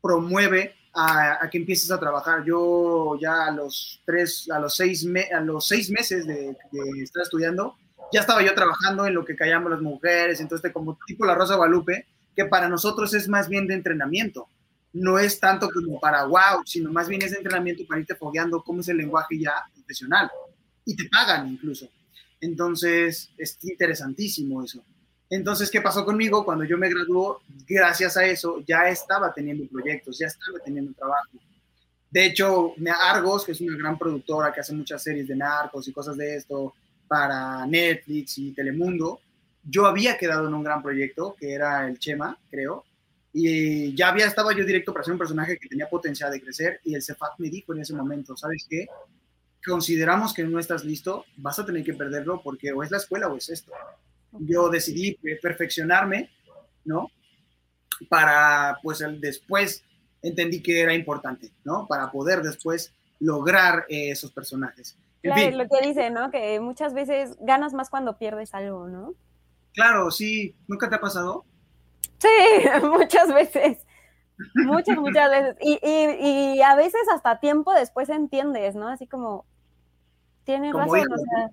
[0.00, 2.44] promueve a, que empieces a trabajar.
[2.44, 6.56] Yo ya a los tres, a los seis, a los seis meses de,
[7.02, 7.76] estar estudiando,
[8.12, 11.56] ya estaba yo trabajando en lo que callamos las mujeres, entonces como tipo la Rosa
[11.56, 14.48] Guadalupe, que para nosotros es más bien de entrenamiento
[14.92, 18.80] no es tanto como para wow, sino más bien es entrenamiento para irte fogueando cómo
[18.80, 20.30] es el lenguaje ya profesional.
[20.84, 21.88] Y te pagan incluso.
[22.40, 24.82] Entonces, es interesantísimo eso.
[25.30, 26.44] Entonces, ¿qué pasó conmigo?
[26.44, 31.38] Cuando yo me graduó, gracias a eso, ya estaba teniendo proyectos, ya estaba teniendo trabajo.
[32.10, 32.72] De hecho,
[33.02, 36.36] Argos, que es una gran productora que hace muchas series de narcos y cosas de
[36.36, 36.72] esto
[37.06, 39.20] para Netflix y Telemundo,
[39.62, 42.84] yo había quedado en un gran proyecto que era el Chema, creo,
[43.32, 46.80] y ya había estado yo directo para ser un personaje que tenía potencial de crecer
[46.84, 48.86] y el Cefat me dijo en ese momento, ¿sabes qué?
[49.64, 53.28] Consideramos que no estás listo, vas a tener que perderlo porque o es la escuela
[53.28, 53.72] o es esto.
[54.32, 56.30] Yo decidí perfeccionarme,
[56.84, 57.10] ¿no?
[58.08, 59.84] Para, pues, el después
[60.22, 61.86] entendí que era importante, ¿no?
[61.86, 64.96] Para poder después lograr eh, esos personajes.
[65.22, 66.30] claro, lo que dice, ¿no?
[66.30, 69.14] Que muchas veces ganas más cuando pierdes algo, ¿no?
[69.74, 70.54] Claro, sí.
[70.66, 71.44] ¿Nunca te ha pasado?
[72.18, 72.28] Sí,
[72.86, 73.78] muchas veces.
[74.54, 75.56] Muchas, muchas veces.
[75.60, 78.88] Y, y, a veces hasta tiempo después entiendes, ¿no?
[78.88, 79.44] Así como,
[80.44, 81.12] tienes razón.
[81.12, 81.50] o sea,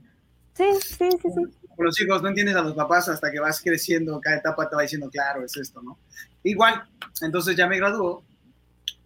[0.54, 1.58] sí, sí, sí, sí.
[1.78, 4.84] Los hijos no entiendes a los papás hasta que vas creciendo, cada etapa te va
[4.84, 5.98] diciendo, claro, es esto, ¿no?
[6.44, 6.84] Igual,
[7.22, 8.24] entonces ya me graduó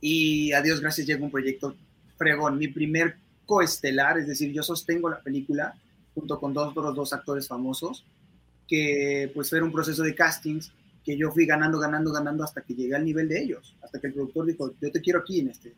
[0.02, 1.76] y a Dios gracias llega un proyecto
[2.18, 5.74] fregón, mi primer coestelar, es decir, yo sostengo la película
[6.14, 8.06] junto con dos, dos, dos actores famosos,
[8.68, 10.72] que pues fue un proceso de castings
[11.04, 14.08] que yo fui ganando, ganando, ganando hasta que llegué al nivel de ellos, hasta que
[14.08, 15.74] el productor dijo, yo te quiero aquí en este.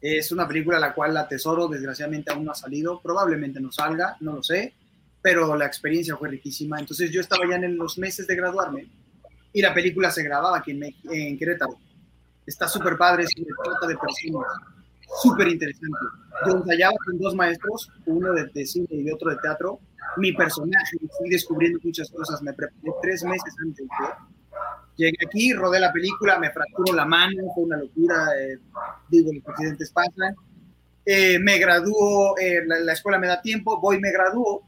[0.00, 4.16] Es una película la cual la tesoro, desgraciadamente aún no ha salido, probablemente no salga,
[4.20, 4.74] no lo sé,
[5.22, 6.78] pero la experiencia fue riquísima.
[6.78, 8.86] Entonces yo estaba ya en los meses de graduarme
[9.54, 11.78] y la película se grababa aquí en, en Querétaro.
[12.44, 14.46] Está súper padre, se trata de personas,
[15.22, 15.98] súper interesante.
[16.46, 19.80] Yo ensayaba con dos maestros, uno de, de, cine y otro de teatro.
[20.18, 24.06] Mi personaje, fui descubriendo muchas cosas, me preparé tres meses antes de
[24.96, 28.58] Llegué aquí, rodé la película, me fracturó la mano, fue una locura, eh,
[29.08, 30.34] digo, los accidentes pasan.
[31.04, 34.66] Eh, me graduó, eh, la, escuela me da tiempo, voy, me graduó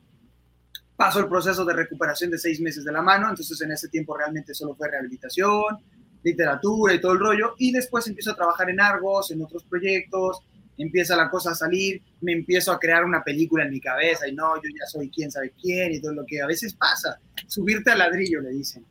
[0.96, 4.16] Paso el proceso de recuperación de seis meses de la mano, entonces en ese tiempo
[4.16, 5.76] realmente solo fue rehabilitación,
[6.22, 10.40] literatura y todo el rollo, y después empiezo a trabajar en Argos, en otros proyectos,
[10.78, 14.34] empieza la cosa a salir, me empiezo a crear una película en mi cabeza y
[14.34, 17.90] no, yo ya soy quién sabe quién y todo lo que a veces pasa, subirte
[17.90, 18.86] al ladrillo le dicen,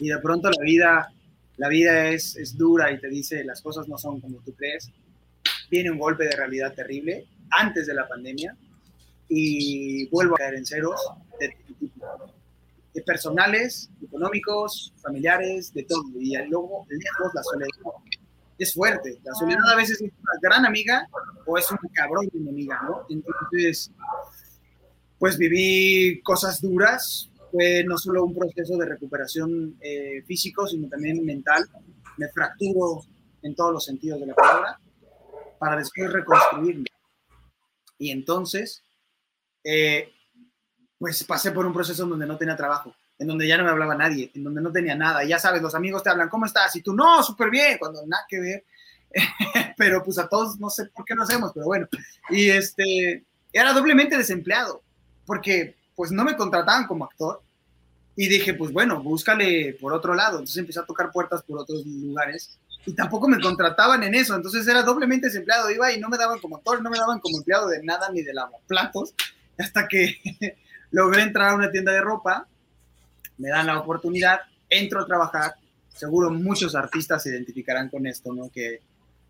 [0.00, 1.12] y de pronto la vida,
[1.56, 4.90] la vida es, es dura y te dice las cosas no son como tú crees,
[5.70, 8.56] viene un golpe de realidad terrible antes de la pandemia
[9.28, 11.00] y vuelvo a caer en ceros
[11.38, 16.02] de, personales, económicos, familiares, de todo.
[16.18, 17.68] Y luego, lejos, la soledad
[18.58, 19.18] es fuerte.
[19.24, 21.08] La soledad a veces es una gran amiga
[21.46, 23.06] o es un cabrón de enemiga, ¿no?
[23.08, 23.90] Entonces,
[25.18, 27.29] pues viví cosas duras.
[27.50, 31.66] Fue no solo un proceso de recuperación eh, físico, sino también mental.
[32.16, 33.02] Me fracturo
[33.42, 34.78] en todos los sentidos de la palabra
[35.58, 36.86] para después reconstruirme.
[37.98, 38.82] Y entonces,
[39.62, 40.10] eh,
[40.98, 43.70] pues pasé por un proceso en donde no tenía trabajo, en donde ya no me
[43.70, 45.24] hablaba nadie, en donde no tenía nada.
[45.24, 46.74] Y ya sabes, los amigos te hablan, ¿cómo estás?
[46.76, 48.64] Y tú, no, súper bien, cuando nada que ver.
[49.76, 51.88] pero pues a todos, no sé por qué no hacemos, pero bueno.
[52.30, 54.82] Y este, era doblemente desempleado,
[55.26, 57.42] porque pues no me contrataban como actor.
[58.16, 60.38] Y dije, pues bueno, búscale por otro lado.
[60.38, 64.66] Entonces empecé a tocar puertas por otros lugares y tampoco me contrataban en eso, entonces
[64.66, 67.68] era doblemente desempleado, iba y no me daban como actor, no me daban como empleado
[67.68, 69.14] de nada ni de lavaplatos,
[69.58, 70.16] hasta que
[70.90, 72.46] logré entrar a una tienda de ropa,
[73.38, 75.54] me dan la oportunidad, entro a trabajar,
[75.88, 78.48] seguro muchos artistas se identificarán con esto, ¿no?
[78.50, 78.80] Que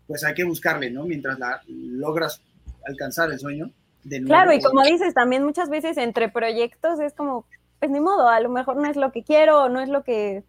[0.07, 1.05] pues hay que buscarle, ¿no?
[1.05, 2.41] Mientras logras
[2.85, 3.71] alcanzar el sueño.
[4.25, 7.45] Claro, y como dices, también muchas veces entre proyectos es como,
[7.79, 10.43] pues ni modo, a lo mejor no es lo que quiero, no es lo que,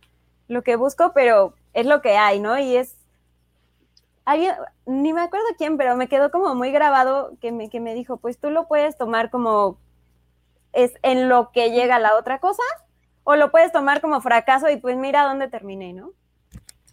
[0.49, 2.59] lo que busco, pero es lo que hay, ¿no?
[2.59, 2.97] Y es
[4.25, 4.55] alguien,
[4.87, 8.17] ni me acuerdo quién, pero me quedó como muy grabado que me, que me dijo,
[8.17, 9.79] pues tú lo puedes tomar como
[10.73, 12.63] es en lo que llega la otra cosa,
[13.25, 16.13] o lo puedes tomar como fracaso y pues mira dónde terminé, ¿no?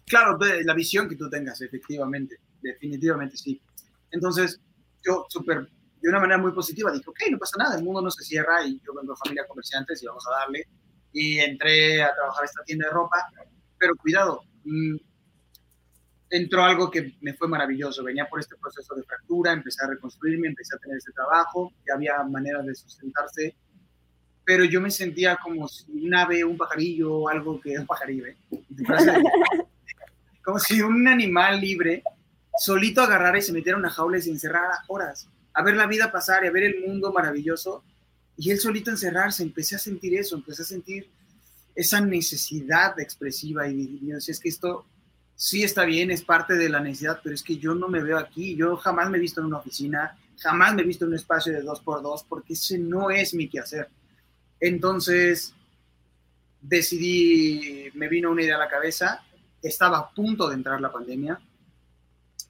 [0.06, 3.60] Claro, la visión que tú tengas, efectivamente, definitivamente sí.
[4.10, 4.60] Entonces,
[5.04, 5.68] yo súper,
[6.00, 8.64] de una manera muy positiva, dije, ok, no pasa nada, el mundo no se cierra
[8.64, 10.66] y yo vengo de familia comerciantes y vamos a darle.
[11.12, 13.16] Y entré a trabajar esta tienda de ropa,
[13.78, 14.96] pero cuidado, Mm,
[16.30, 18.04] entró algo que me fue maravilloso.
[18.04, 21.94] Venía por este proceso de fractura, empecé a reconstruirme, empecé a tener este trabajo, ya
[21.94, 23.56] había maneras de sustentarse,
[24.44, 28.26] pero yo me sentía como si un ave, un pajarillo, algo que es un pajarillo,
[28.26, 28.36] ¿eh?
[30.44, 32.02] como si un animal libre
[32.58, 35.28] solito agarrara y se metiera en una jaula y se encerrara horas,
[35.60, 37.84] a ver la vida pasar y a ver el mundo maravilloso.
[38.36, 41.08] Y él solito encerrarse, empecé a sentir eso, empecé a sentir
[41.74, 44.86] esa necesidad expresiva y yo decía, es que esto
[45.36, 48.18] sí está bien, es parte de la necesidad, pero es que yo no me veo
[48.18, 51.16] aquí, yo jamás me he visto en una oficina, jamás me he visto en un
[51.16, 53.88] espacio de dos por dos, porque ese no es mi quehacer.
[54.58, 55.54] Entonces,
[56.60, 59.22] decidí, me vino una idea a la cabeza,
[59.62, 61.38] estaba a punto de entrar la pandemia,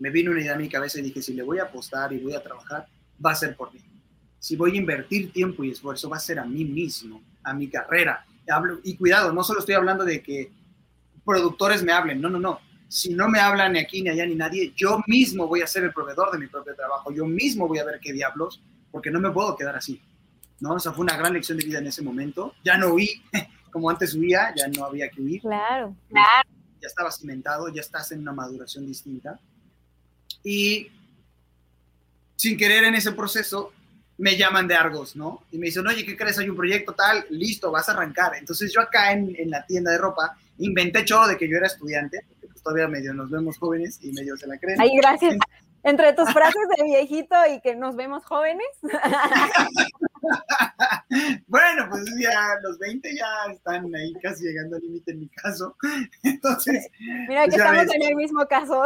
[0.01, 2.19] me vino una idea a mi cabeza y dije, si le voy a apostar y
[2.19, 2.89] voy a trabajar,
[3.25, 3.81] va a ser por mí.
[4.39, 7.69] Si voy a invertir tiempo y esfuerzo, va a ser a mí mismo, a mi
[7.69, 8.25] carrera,
[8.83, 10.51] y cuidado, no solo estoy hablando de que
[11.25, 12.61] productores me hablen, no, no, no.
[12.89, 15.85] Si no me hablan ni aquí, ni allá, ni nadie, yo mismo voy a ser
[15.85, 19.21] el proveedor de mi propio trabajo, yo mismo voy a ver qué diablos, porque no
[19.21, 20.01] me puedo quedar así.
[20.61, 20.75] ¿no?
[20.75, 22.55] O sea, fue una gran lección de vida en ese momento.
[22.65, 23.23] Ya no huí,
[23.73, 25.41] como antes huía, ya no había que huir.
[25.41, 26.49] Claro, claro.
[26.81, 29.39] Ya estaba cimentado, ya estás en una maduración distinta.
[30.45, 30.89] Y
[32.41, 33.71] sin querer en ese proceso,
[34.17, 35.43] me llaman de Argos, ¿no?
[35.51, 36.39] Y me dicen, oye, ¿qué crees?
[36.39, 38.35] Hay un proyecto tal, listo, vas a arrancar.
[38.35, 41.67] Entonces yo acá en, en la tienda de ropa inventé choro de que yo era
[41.67, 44.81] estudiante, porque pues todavía medio nos vemos jóvenes y medio se la creen.
[44.81, 45.37] Ay, gracias.
[45.83, 48.67] Entre tus frases de viejito y que nos vemos jóvenes.
[51.47, 55.77] bueno, pues ya los 20 ya están ahí casi llegando al límite en mi caso.
[56.23, 56.89] Entonces.
[57.29, 58.85] Mira que pues estamos en el mismo caso.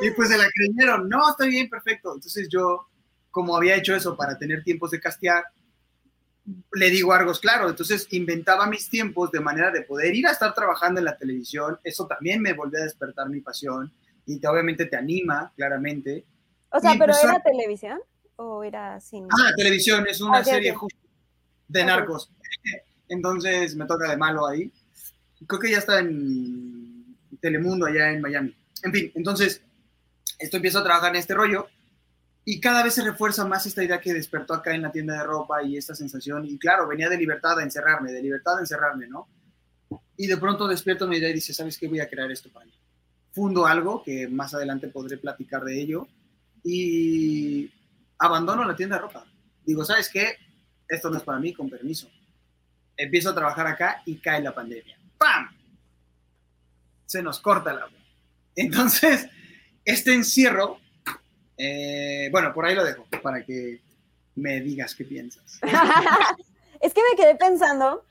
[0.00, 2.14] Y pues se la creyeron, no, está bien, perfecto.
[2.14, 2.88] Entonces yo,
[3.30, 5.44] como había hecho eso para tener tiempos de castear,
[6.72, 10.54] le digo Argos, claro, entonces inventaba mis tiempos de manera de poder ir a estar
[10.54, 13.92] trabajando en la televisión, eso también me volvió a despertar mi pasión
[14.26, 16.24] y te, obviamente te anima, claramente.
[16.70, 17.98] O sea, pero pues, ¿era televisión
[18.36, 19.28] o era cine?
[19.30, 20.74] Ah, televisión, es una serie
[21.68, 22.30] de narcos.
[23.08, 24.70] Entonces me toca de malo ahí.
[25.46, 28.54] Creo que ya está en Telemundo allá en Miami.
[28.82, 29.62] En fin, entonces,
[30.38, 31.68] esto empiezo a trabajar en este rollo
[32.44, 35.24] y cada vez se refuerza más esta idea que despertó acá en la tienda de
[35.24, 36.46] ropa y esta sensación.
[36.46, 39.28] Y claro, venía de libertad a encerrarme, de libertad a encerrarme, ¿no?
[40.16, 41.88] Y de pronto despierto mi idea y dice, ¿sabes qué?
[41.88, 42.72] Voy a crear esto para mí.
[43.32, 46.08] Fundo algo que más adelante podré platicar de ello
[46.64, 47.70] y
[48.18, 49.26] abandono la tienda de ropa.
[49.64, 50.36] digo, ¿sabes qué?
[50.88, 52.10] Esto no es para mí, con permiso.
[52.96, 54.98] Empiezo a trabajar acá y cae la pandemia.
[55.18, 55.54] ¡Pam!
[57.04, 57.88] Se nos corta la...
[58.58, 59.28] Entonces,
[59.84, 60.78] este encierro,
[61.56, 63.80] eh, bueno, por ahí lo dejo, para que
[64.34, 65.60] me digas qué piensas.
[66.80, 68.02] es que me quedé pensando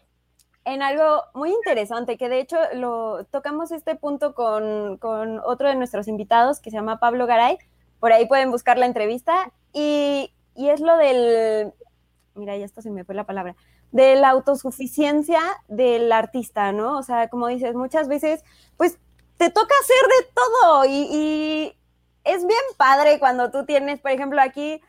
[0.64, 5.76] en algo muy interesante, que de hecho lo tocamos este punto con, con, otro de
[5.76, 7.58] nuestros invitados que se llama Pablo Garay.
[8.00, 9.52] Por ahí pueden buscar la entrevista.
[9.74, 11.74] Y, y es lo del,
[12.36, 13.58] mira, ya esto se me fue la palabra,
[13.92, 16.98] de la autosuficiencia del artista, ¿no?
[16.98, 18.44] O sea, como dices, muchas veces,
[18.78, 18.98] pues
[19.38, 21.78] te toca hacer de todo y, y
[22.24, 24.82] es bien padre cuando tú tienes, por ejemplo, aquí,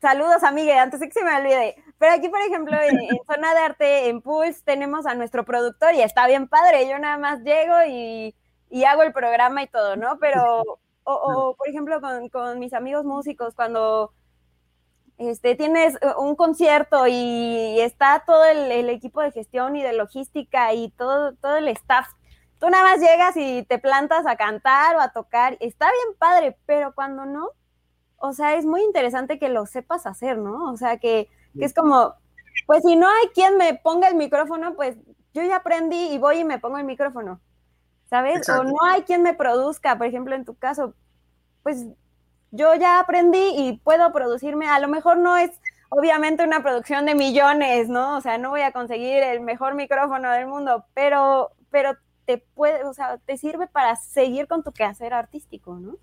[0.00, 3.54] saludos a Miguel, antes de que se me olvide, pero aquí, por ejemplo, en, Zona
[3.54, 6.88] de Arte, en Pulse, tenemos a nuestro productor y está bien padre.
[6.88, 8.34] Yo nada más llego y,
[8.84, 10.18] hago el programa y todo, ¿no?
[10.18, 10.62] Pero,
[11.04, 14.12] o, por ejemplo, con, mis amigos músicos, cuando
[15.16, 20.90] este, tienes un concierto y está todo el, equipo de gestión y de logística y
[20.90, 22.08] todo, todo el staff,
[22.58, 25.56] tú nada más llegas y te plantas a cantar o a tocar.
[25.60, 27.50] Está bien padre, pero cuando no,
[28.16, 30.70] o sea, es muy interesante que lo sepas hacer, ¿no?
[30.72, 31.28] O sea, que
[31.58, 32.14] que es como,
[32.66, 34.96] pues si no hay quien me ponga el micrófono, pues
[35.32, 37.40] yo ya aprendí y voy y me pongo el micrófono,
[38.10, 38.48] ¿sabes?
[38.48, 40.94] O no hay quien me produzca, por ejemplo, en tu caso,
[41.62, 41.86] pues
[42.50, 45.50] yo ya aprendí y puedo producirme, a lo mejor no es
[45.90, 48.16] obviamente una producción de millones, ¿no?
[48.16, 51.96] O sea, no voy a conseguir el mejor micrófono del mundo, pero, pero
[52.26, 55.96] te puede, o sea, te sirve para seguir con tu quehacer artístico, ¿no?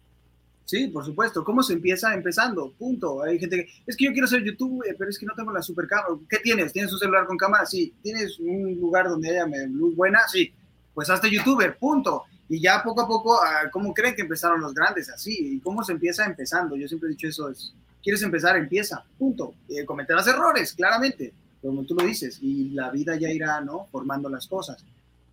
[0.66, 1.44] Sí, por supuesto.
[1.44, 2.14] ¿Cómo se empieza?
[2.14, 3.24] Empezando, punto.
[3.24, 5.62] Hay gente que, es que yo quiero ser YouTube, pero es que no tengo la
[5.62, 6.16] super cámara.
[6.30, 6.72] ¿Qué tienes?
[6.72, 7.66] ¿Tienes un celular con cámara?
[7.66, 7.94] Sí.
[8.02, 10.22] ¿Tienes un lugar donde haya luz buena?
[10.28, 10.54] Sí.
[10.94, 12.24] Pues hazte youtuber, punto.
[12.48, 15.10] Y ya poco a poco, ah, ¿cómo creen que empezaron los grandes?
[15.10, 15.56] Así.
[15.56, 16.76] ¿Y cómo se empieza empezando?
[16.76, 18.56] Yo siempre he dicho eso, es, ¿quieres empezar?
[18.56, 19.54] Empieza, punto.
[19.68, 23.88] Eh, cometerás errores, claramente, como tú lo dices, y la vida ya irá, ¿no?
[23.92, 24.84] Formando las cosas.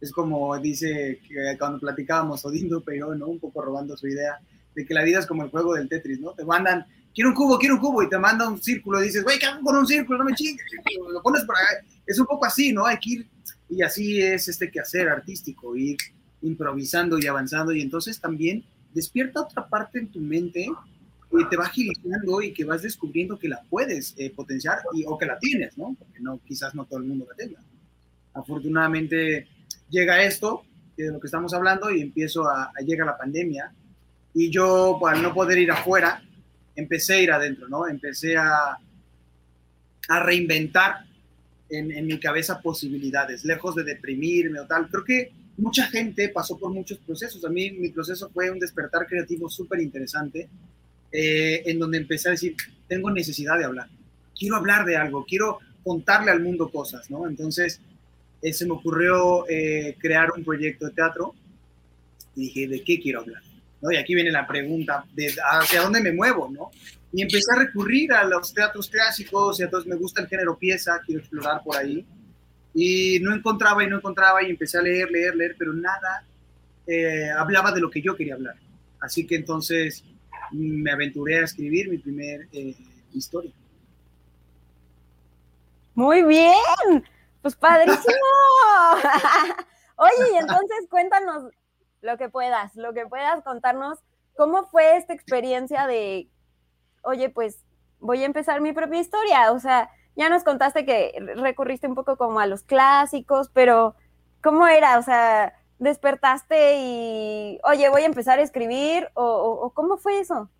[0.01, 3.27] Es como dice que cuando platicábamos Odindo pero ¿no?
[3.27, 4.39] Un poco robando su idea
[4.75, 6.33] de que la vida es como el juego del Tetris, ¿no?
[6.35, 9.25] Te mandan, quiero un cubo, quiero un cubo, y te manda un círculo y dices,
[9.25, 10.19] güey, ¿qué hago con un círculo?
[10.19, 10.65] No me chingues,
[11.13, 11.85] lo pones por ahí.
[12.07, 12.87] Es un poco así, ¿no?
[12.87, 13.29] Hay que ir,
[13.69, 15.97] y así es este quehacer artístico, ir
[16.43, 20.69] improvisando y avanzando, y entonces también despierta otra parte en tu mente
[21.37, 25.19] que te va agilizando y que vas descubriendo que la puedes eh, potenciar y, o
[25.19, 25.95] que la tienes, ¿no?
[25.99, 27.61] Porque no, quizás no todo el mundo la tenga.
[28.33, 29.47] Afortunadamente
[29.91, 30.65] llega esto,
[30.97, 33.73] de lo que estamos hablando, y empiezo a, a llega la pandemia,
[34.35, 36.23] y yo, al no poder ir afuera,
[36.77, 37.89] empecé a ir adentro, ¿no?
[37.89, 38.79] Empecé a,
[40.09, 41.05] a reinventar
[41.69, 44.89] en, en, mi cabeza posibilidades, lejos de deprimirme o tal.
[44.89, 47.45] Creo que mucha gente pasó por muchos procesos.
[47.45, 50.49] A mí mi proceso fue un despertar creativo súper interesante,
[51.11, 52.55] eh, en donde empecé a decir,
[52.87, 53.89] tengo necesidad de hablar,
[54.39, 57.27] quiero hablar de algo, quiero contarle al mundo cosas, ¿no?
[57.27, 57.81] Entonces,
[58.43, 61.35] eh, se me ocurrió eh, crear un proyecto de teatro
[62.35, 63.43] y dije, ¿de qué quiero hablar?
[63.91, 66.49] Y aquí viene la pregunta, de ¿hacia dónde me muevo?
[66.51, 66.71] ¿no?
[67.13, 71.01] Y empecé a recurrir a los teatros clásicos, y entonces me gusta el género pieza,
[71.05, 72.05] quiero explorar por ahí.
[72.75, 76.25] Y no encontraba y no encontraba y empecé a leer, leer, leer, pero nada
[76.87, 78.57] eh, hablaba de lo que yo quería hablar.
[79.01, 80.05] Así que entonces
[80.53, 82.75] me aventuré a escribir mi primer eh,
[83.15, 83.53] historia.
[85.95, 87.05] Muy bien,
[87.49, 88.27] pues padrísimo.
[89.97, 91.51] Oye, y entonces cuéntanos,
[92.03, 93.99] lo que puedas, lo que puedas contarnos,
[94.37, 96.29] ¿cómo fue esta experiencia de,
[97.03, 97.65] oye, pues
[97.99, 99.53] voy a empezar mi propia historia?
[99.53, 103.97] O sea, ya nos contaste que recurriste un poco como a los clásicos, pero
[104.43, 104.99] ¿cómo era?
[104.99, 110.51] O sea, despertaste y, oye, voy a empezar a escribir, o, o cómo fue eso?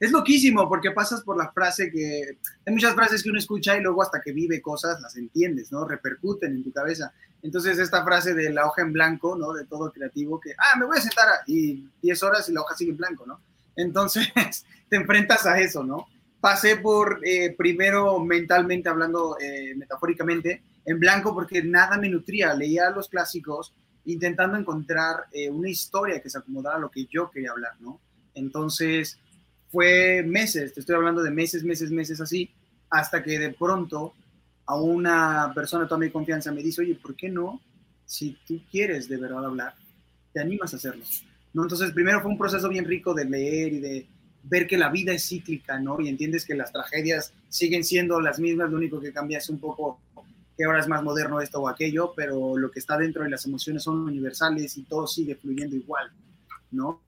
[0.00, 3.82] Es loquísimo porque pasas por la frase que hay muchas frases que uno escucha y
[3.82, 5.86] luego hasta que vive cosas las entiendes, ¿no?
[5.86, 7.12] Repercuten en tu cabeza.
[7.42, 9.52] Entonces esta frase de la hoja en blanco, ¿no?
[9.52, 12.74] De todo creativo que, ah, me voy a sentar y 10 horas y la hoja
[12.74, 13.40] sigue en blanco, ¿no?
[13.76, 14.32] Entonces
[14.88, 16.06] te enfrentas a eso, ¿no?
[16.40, 22.54] Pasé por, eh, primero mentalmente hablando, eh, metafóricamente, en blanco porque nada me nutría.
[22.54, 23.74] Leía los clásicos
[24.06, 28.00] intentando encontrar eh, una historia que se acomodara a lo que yo quería hablar, ¿no?
[28.34, 29.18] Entonces
[29.70, 32.50] fue meses, te estoy hablando de meses, meses, meses así,
[32.90, 34.14] hasta que de pronto
[34.66, 37.60] a una persona toda mi confianza me dice, oye, ¿por qué no?
[38.04, 39.74] Si tú quieres de verdad hablar,
[40.32, 41.04] te animas a hacerlo.
[41.52, 41.62] ¿No?
[41.62, 44.06] Entonces, primero fue un proceso bien rico de leer y de
[44.44, 46.00] ver que la vida es cíclica, ¿no?
[46.00, 49.58] Y entiendes que las tragedias siguen siendo las mismas, lo único que cambia es un
[49.58, 50.00] poco
[50.56, 53.44] que ahora es más moderno esto o aquello, pero lo que está dentro de las
[53.46, 56.10] emociones son universales y todo sigue fluyendo igual,
[56.70, 57.02] ¿no?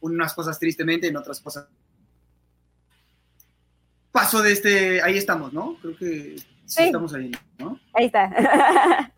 [0.00, 1.66] Unas cosas tristemente, en otras cosas
[4.16, 5.76] paso de este, ahí estamos, ¿no?
[5.82, 7.78] Creo que sí, estamos ahí, ¿no?
[7.92, 8.30] Ahí está.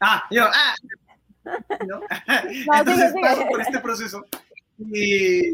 [0.00, 0.74] ah, yo, ah.
[1.88, 2.00] ¿no?
[2.78, 4.26] Entonces paso por este proceso.
[4.78, 5.52] Y,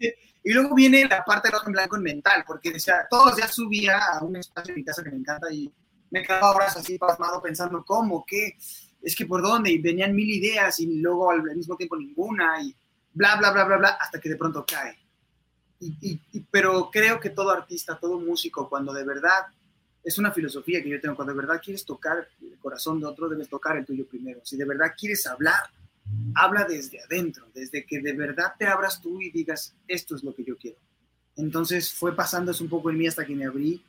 [0.00, 3.36] y luego viene la parte de rojo en blanco en mental, porque decía, todos los
[3.36, 5.72] días subía a un espacio en mi casa que me encanta y
[6.10, 8.56] me quedaba horas así pasmado pensando cómo, qué,
[9.00, 12.74] es que por dónde, y venían mil ideas y luego al mismo tiempo ninguna, y
[13.12, 15.01] bla, bla, bla, bla, bla, hasta que de pronto cae.
[16.50, 19.46] Pero creo que todo artista, todo músico, cuando de verdad,
[20.04, 23.28] es una filosofía que yo tengo, cuando de verdad quieres tocar el corazón de otro,
[23.28, 24.40] debes tocar el tuyo primero.
[24.44, 25.70] Si de verdad quieres hablar,
[26.34, 30.34] habla desde adentro, desde que de verdad te abras tú y digas, esto es lo
[30.34, 30.78] que yo quiero.
[31.36, 33.82] Entonces fue pasando un poco en mí hasta que me abrí,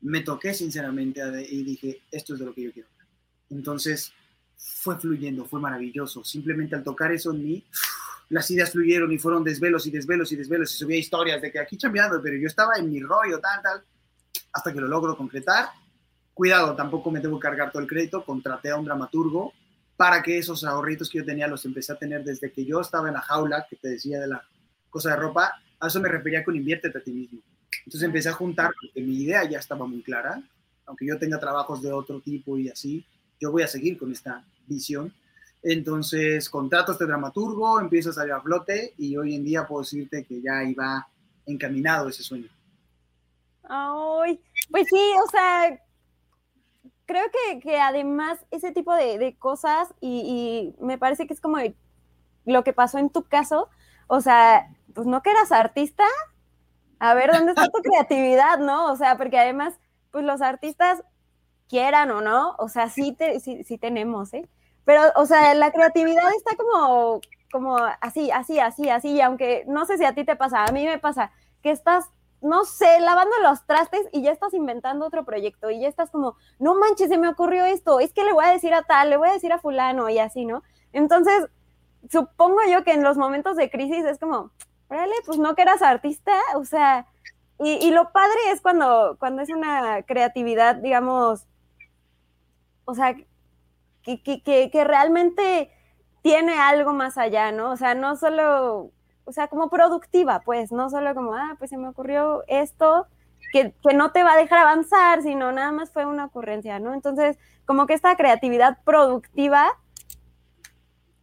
[0.00, 1.20] me toqué sinceramente
[1.50, 2.88] y dije, esto es de lo que yo quiero.
[3.50, 4.12] Entonces
[4.56, 6.24] fue fluyendo, fue maravilloso.
[6.24, 7.64] Simplemente al tocar eso en mí,
[8.30, 11.58] las ideas fluyeron y fueron desvelos y desvelos y desvelos y subía historias de que
[11.58, 13.82] aquí cambiando, pero yo estaba en mi rollo, tal, tal,
[14.52, 15.66] hasta que lo logro concretar.
[16.32, 19.52] Cuidado, tampoco me que cargar todo el crédito, contraté a un dramaturgo
[19.96, 23.08] para que esos ahorritos que yo tenía los empecé a tener desde que yo estaba
[23.08, 24.42] en la jaula, que te decía de la
[24.88, 27.40] cosa de ropa, a eso me refería con inviértete a ti mismo.
[27.84, 30.40] Entonces empecé a juntar, porque mi idea ya estaba muy clara,
[30.86, 33.04] aunque yo tenga trabajos de otro tipo y así,
[33.40, 35.12] yo voy a seguir con esta visión.
[35.62, 39.82] Entonces contrato a este dramaturgo, empiezo a salir a flote y hoy en día puedo
[39.82, 41.06] decirte que ya iba
[41.46, 42.48] encaminado ese sueño.
[43.64, 44.40] Ay,
[44.70, 45.80] pues sí, o sea,
[47.06, 47.26] creo
[47.62, 51.58] que, además ese tipo de, cosas, y, me parece que es como
[52.46, 53.68] lo que pasó en tu caso,
[54.06, 56.04] o sea, pues no que eras artista,
[56.98, 58.92] a ver dónde está tu creatividad, ¿no?
[58.92, 59.74] O sea, porque además,
[60.10, 61.02] pues los artistas,
[61.68, 64.48] quieran o no, o sea, sí, sí, tenemos, ¿eh?
[64.84, 67.20] Pero, o sea, la creatividad está como,
[67.52, 70.72] como así, así, así, así, y aunque no sé si a ti te pasa, a
[70.72, 72.10] mí me pasa que estás
[72.42, 76.36] no sé, lavando los trastes y ya estás inventando otro proyecto y ya estás como,
[76.58, 79.16] no manches, se me ocurrió esto, es que le voy a decir a tal, le
[79.16, 80.62] voy a decir a fulano y así, ¿no?
[80.92, 81.48] Entonces,
[82.10, 84.50] supongo yo que en los momentos de crisis es como,
[84.88, 87.06] órale, pues no que eras artista, o sea,
[87.62, 91.46] y, lo padre es cuando, cuando es una creatividad, digamos,
[92.86, 93.14] o sea,
[94.02, 95.70] que, que, que realmente
[96.22, 97.70] tiene algo más allá, ¿no?
[97.70, 98.92] O sea, no solo
[99.30, 103.06] o sea, como productiva, pues, no solo como, ah, pues se me ocurrió esto,
[103.52, 106.94] que, no te va a dejar avanzar, sino nada más fue una ocurrencia, ¿no?
[106.94, 109.68] Entonces, como que esta creatividad productiva,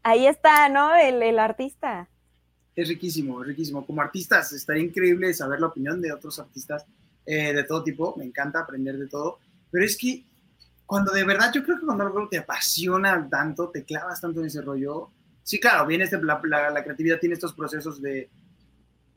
[0.03, 0.95] ahí está, ¿no?
[0.95, 2.07] El, artista.
[2.77, 3.85] Es riquísimo, es riquísimo.
[3.85, 6.85] Como artistas, estaría increíble saber la opinión de otros artistas
[7.25, 10.23] eh, de todo tipo, me encanta aprender de todo, pero es que
[10.87, 14.47] cuando de verdad, yo creo que cuando algo te apasiona tanto, te clavas tanto en
[14.47, 15.11] ese rollo,
[15.43, 18.29] sí, claro, viene este, la, creatividad tiene estos procesos de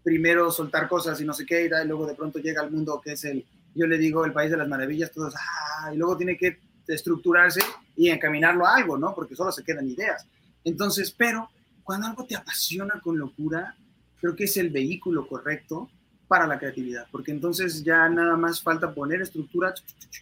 [0.03, 3.13] primero soltar cosas y no sé qué, y, luego de pronto llega al mundo que
[3.13, 6.37] es el, yo le digo, el país de las maravillas, todos, ah, y luego tiene
[6.37, 6.59] que
[6.89, 7.61] estructurarse
[7.95, 9.15] y encaminarlo a algo, ¿no?
[9.15, 10.27] Porque solo se quedan ideas.
[10.65, 11.51] Entonces, pero
[11.85, 13.77] cuando algo te apasiona con locura,
[14.21, 15.89] creo que es el vehículo correcto
[16.31, 19.75] para la creatividad, porque entonces ya nada más falta poner estructura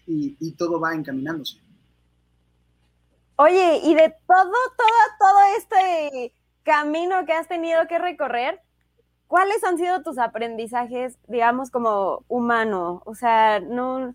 [0.06, 1.58] y, y todo va encaminándose.
[3.36, 6.32] Oye, y de todo, todo, todo este
[6.62, 8.58] camino que has tenido que recorrer,
[9.26, 13.02] ¿cuáles han sido tus aprendizajes, digamos, como humano?
[13.04, 14.14] O sea, no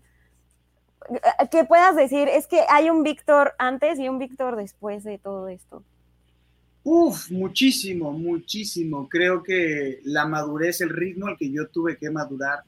[1.52, 5.46] que puedas decir, es que hay un Víctor antes y un Víctor después de todo
[5.46, 5.84] esto.
[6.84, 9.08] Uf, muchísimo, muchísimo.
[9.08, 12.60] Creo que la madurez, el ritmo al que yo tuve que madurar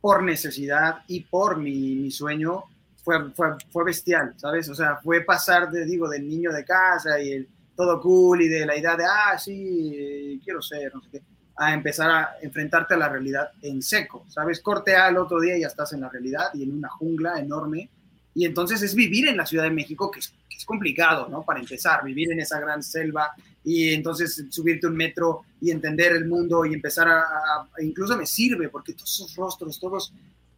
[0.00, 2.64] por necesidad y por mi, mi sueño,
[3.02, 4.68] fue, fue, fue, bestial, ¿sabes?
[4.68, 8.48] O sea, fue pasar, de, digo, del niño de casa y el todo cool y
[8.48, 11.22] de la idea de, ah, sí, quiero ser, no sé qué,
[11.56, 14.60] a empezar a enfrentarte a la realidad en seco, ¿sabes?
[14.60, 17.90] Cortea el otro día y ya estás en la realidad y en una jungla enorme.
[18.34, 21.44] Y entonces es vivir en la Ciudad de México, que es, que es complicado, ¿no?
[21.44, 23.32] Para empezar, vivir en esa gran selva
[23.62, 28.26] y entonces subirte un metro y entender el mundo y empezar a, a, incluso me
[28.26, 30.12] sirve porque todos esos rostros, todos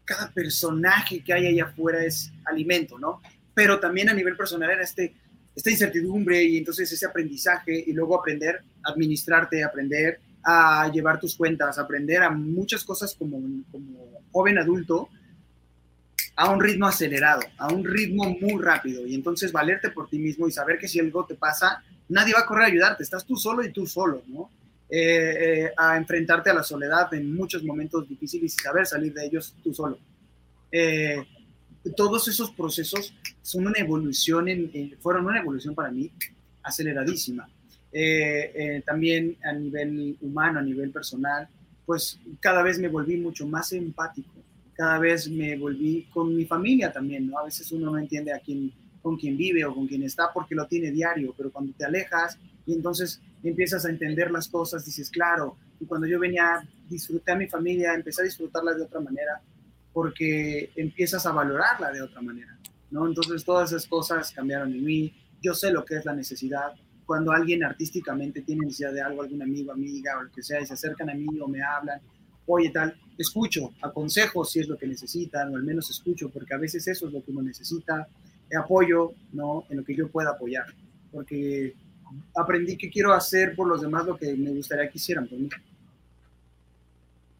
[0.07, 3.20] cada personaje que hay allá afuera es alimento, ¿no?
[3.53, 5.14] Pero también a nivel personal era este,
[5.55, 11.35] esta incertidumbre y entonces ese aprendizaje y luego aprender a administrarte, aprender a llevar tus
[11.35, 15.09] cuentas, aprender a muchas cosas como, como joven adulto
[16.37, 20.47] a un ritmo acelerado, a un ritmo muy rápido y entonces valerte por ti mismo
[20.47, 23.37] y saber que si algo te pasa, nadie va a correr a ayudarte, estás tú
[23.37, 24.51] solo y tú solo, ¿no?
[24.89, 29.26] Eh, eh, a enfrentarte a la soledad en muchos momentos difíciles y saber salir de
[29.26, 29.99] ellos tú solo.
[30.70, 31.16] Eh,
[31.97, 33.12] todos esos procesos
[33.43, 33.72] fueron
[35.26, 36.11] una evolución para mí
[36.62, 37.49] aceleradísima.
[38.84, 41.49] también a nivel humano, a nivel personal,
[41.84, 44.36] pues cada vez me volví mucho más empático,
[44.77, 47.39] cada vez me volví con mi familia también, ¿no?
[47.39, 50.55] A veces uno no entiende a quién, con quién vive o con quién está porque
[50.55, 55.11] lo tiene diario, pero cuando te alejas y entonces empiezas a entender las cosas, dices,
[55.11, 59.41] claro, y cuando yo venía, disfruté a mi familia, empecé a disfrutarla de otra manera,
[59.93, 62.59] porque empiezas a valorarla de otra manera,
[62.91, 63.07] ¿no?
[63.07, 66.74] Entonces todas esas cosas cambiaron en mí, yo sé lo que es la necesidad,
[67.07, 70.66] cuando alguien artísticamente tiene necesidad de algo, algún amigo, amiga o lo que sea, y
[70.66, 72.01] se acercan a mí o me hablan,
[72.47, 76.58] oye tal, escucho, aconsejo si es lo que necesitan, o al menos escucho, porque a
[76.58, 78.06] veces eso es lo que uno necesita,
[78.58, 79.64] apoyo, ¿no?
[79.68, 80.66] En lo que yo pueda apoyar,
[81.10, 81.74] porque
[82.36, 85.48] aprendí que quiero hacer por los demás lo que me gustaría que hicieran por mí.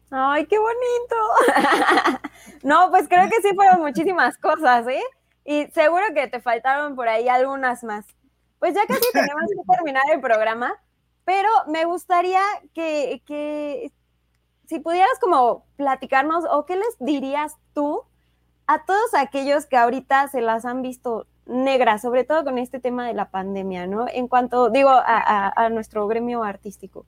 [0.09, 2.21] Ay, qué bonito.
[2.63, 5.03] no, pues creo que sí fueron muchísimas cosas, ¿eh?
[5.43, 8.05] Y seguro que te faltaron por ahí algunas más.
[8.59, 10.73] Pues ya casi tenemos que terminar el programa,
[11.25, 12.41] pero me gustaría
[12.73, 13.91] que, que
[14.67, 18.03] si pudieras como platicarnos o qué les dirías tú
[18.67, 23.07] a todos aquellos que ahorita se las han visto negras, sobre todo con este tema
[23.07, 24.07] de la pandemia, ¿no?
[24.09, 27.05] En cuanto, digo, a, a nuestro gremio artístico.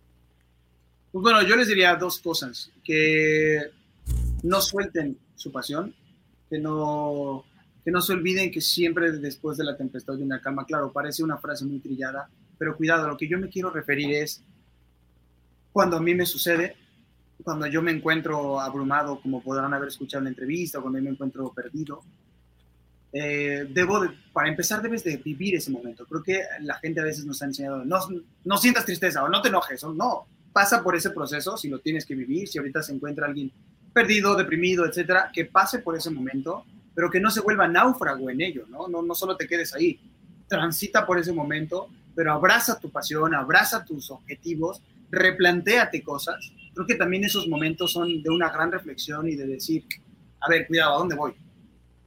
[1.11, 3.59] Pues bueno, yo les diría dos cosas, que
[4.43, 5.93] no suelten su pasión,
[6.49, 7.43] que no,
[7.83, 11.23] que no se olviden que siempre después de la tempestad de una calma, claro, parece
[11.23, 14.43] una frase muy trillada, pero cuidado, lo que yo me quiero referir es
[15.71, 16.75] cuando a mí me sucede,
[17.43, 21.05] cuando yo me encuentro abrumado, como podrán haber escuchado en la entrevista, o cuando yo
[21.05, 22.01] me encuentro perdido,
[23.11, 26.05] eh, debo, para empezar, debes de vivir ese momento.
[26.05, 27.97] Creo que la gente a veces nos ha enseñado, no,
[28.43, 31.79] no sientas tristeza o no te enojes, o no, pasa por ese proceso, si lo
[31.79, 33.51] tienes que vivir, si ahorita se encuentra alguien
[33.93, 38.41] perdido, deprimido, etcétera, que pase por ese momento, pero que no se vuelva náufrago en
[38.41, 38.87] ello, ¿no?
[38.87, 39.99] No, no solo te quedes ahí,
[40.47, 46.51] transita por ese momento, pero abraza tu pasión, abraza tus objetivos, replantéate cosas.
[46.79, 49.83] Creo que también esos momentos son de una gran reflexión y de decir,
[50.39, 51.33] a ver, cuidado, ¿a dónde voy?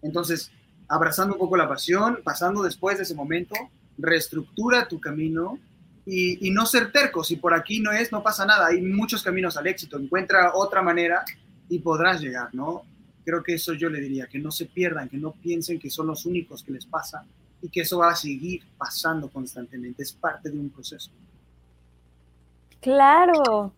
[0.01, 0.51] Entonces,
[0.89, 3.55] abrazando un poco la pasión, pasando después de ese momento,
[3.99, 5.59] reestructura tu camino
[6.07, 7.23] y, no ser terco.
[7.23, 8.69] Si por aquí no es, no pasa nada.
[8.69, 9.99] Hay muchos caminos al éxito.
[9.99, 11.23] Encuentra otra manera
[11.69, 12.85] y podrás llegar, ¿no?
[13.27, 16.07] Creo que eso yo le diría, que no se pierdan, que no piensen que son
[16.07, 17.27] los únicos que les pasa
[17.61, 20.03] y que eso va a seguir pasando constantemente.
[20.03, 21.11] Es parte de un proceso.
[22.81, 23.75] Claro.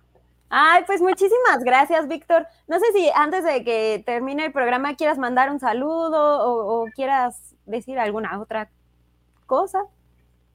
[0.51, 2.47] Ay, pues muchísimas gracias, Víctor.
[2.69, 7.55] No sé si antes de que termine el programa quieras mandar un saludo o quieras
[7.67, 8.71] decir alguna otra
[9.47, 9.81] cosa.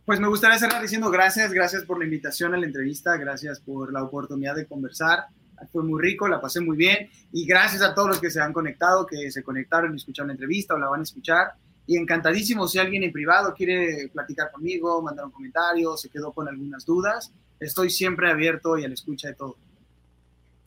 [0.05, 3.93] Pues me gustaría cerrar diciendo gracias, gracias por la invitación a la entrevista, gracias por
[3.93, 5.25] la oportunidad de conversar.
[5.71, 8.53] Fue muy rico, la pasé muy bien y gracias a todos los que se han
[8.53, 11.51] conectado, que se conectaron y escucharon la entrevista o la van a escuchar.
[11.85, 16.47] Y encantadísimo si alguien en privado quiere platicar conmigo, mandar un comentario, se quedó con
[16.47, 17.31] algunas dudas.
[17.59, 19.57] Estoy siempre abierto y a la escucha de todo.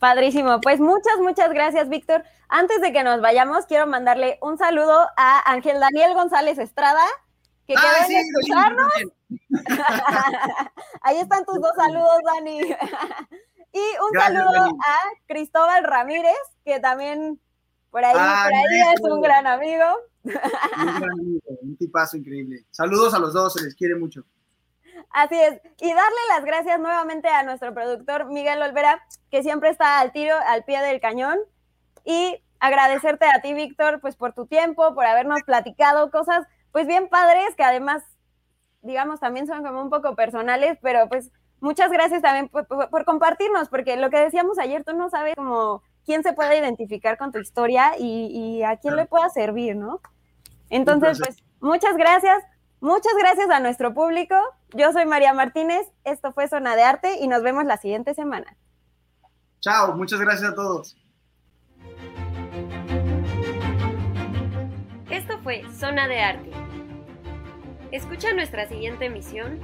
[0.03, 0.59] Padrísimo.
[0.59, 2.25] Pues muchas, muchas gracias, Víctor.
[2.49, 7.05] Antes de que nos vayamos, quiero mandarle un saludo a Ángel Daniel González Estrada,
[7.65, 8.91] que ah, sí, escucharnos.
[11.03, 12.59] Ahí están tus dos saludos, Dani.
[13.71, 16.35] y un saludo a Cristóbal Ramírez,
[16.65, 17.39] que también
[17.89, 19.85] por ahí, ah, por ahí es un gran amigo.
[20.25, 22.65] Un gran amigo, un tipazo increíble.
[22.71, 24.25] Saludos a los dos, se les quiere mucho.
[25.11, 25.61] Así es.
[25.79, 30.35] Y darle las gracias nuevamente a nuestro productor Miguel Olvera, que siempre está al tiro,
[30.47, 31.39] al pie del cañón.
[32.05, 37.09] Y agradecerte a ti, Víctor, pues por tu tiempo, por habernos platicado cosas, pues bien
[37.09, 38.03] padres, que además
[38.83, 41.31] digamos, también son como un poco personales, pero pues
[41.61, 46.21] muchas gracias también por, compartirnos, porque lo que decíamos ayer, tú no sabes como quién
[46.21, 50.01] se puede identificar con tu historia y, a quién le pueda servir, ¿no?
[50.69, 52.43] Entonces, pues muchas gracias,
[52.83, 54.35] muchas gracias a nuestro público.
[54.73, 58.55] Yo soy María Martínez, esto fue Zona de Arte y nos vemos la siguiente semana.
[59.61, 60.95] Chao, muchas gracias a todos.
[65.09, 66.51] Esto fue Zona de Arte
[67.93, 69.59] Escucha nuestra siguiente emisión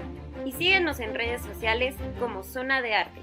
[0.46, 3.22] y síguenos en redes sociales como Zona de Arte.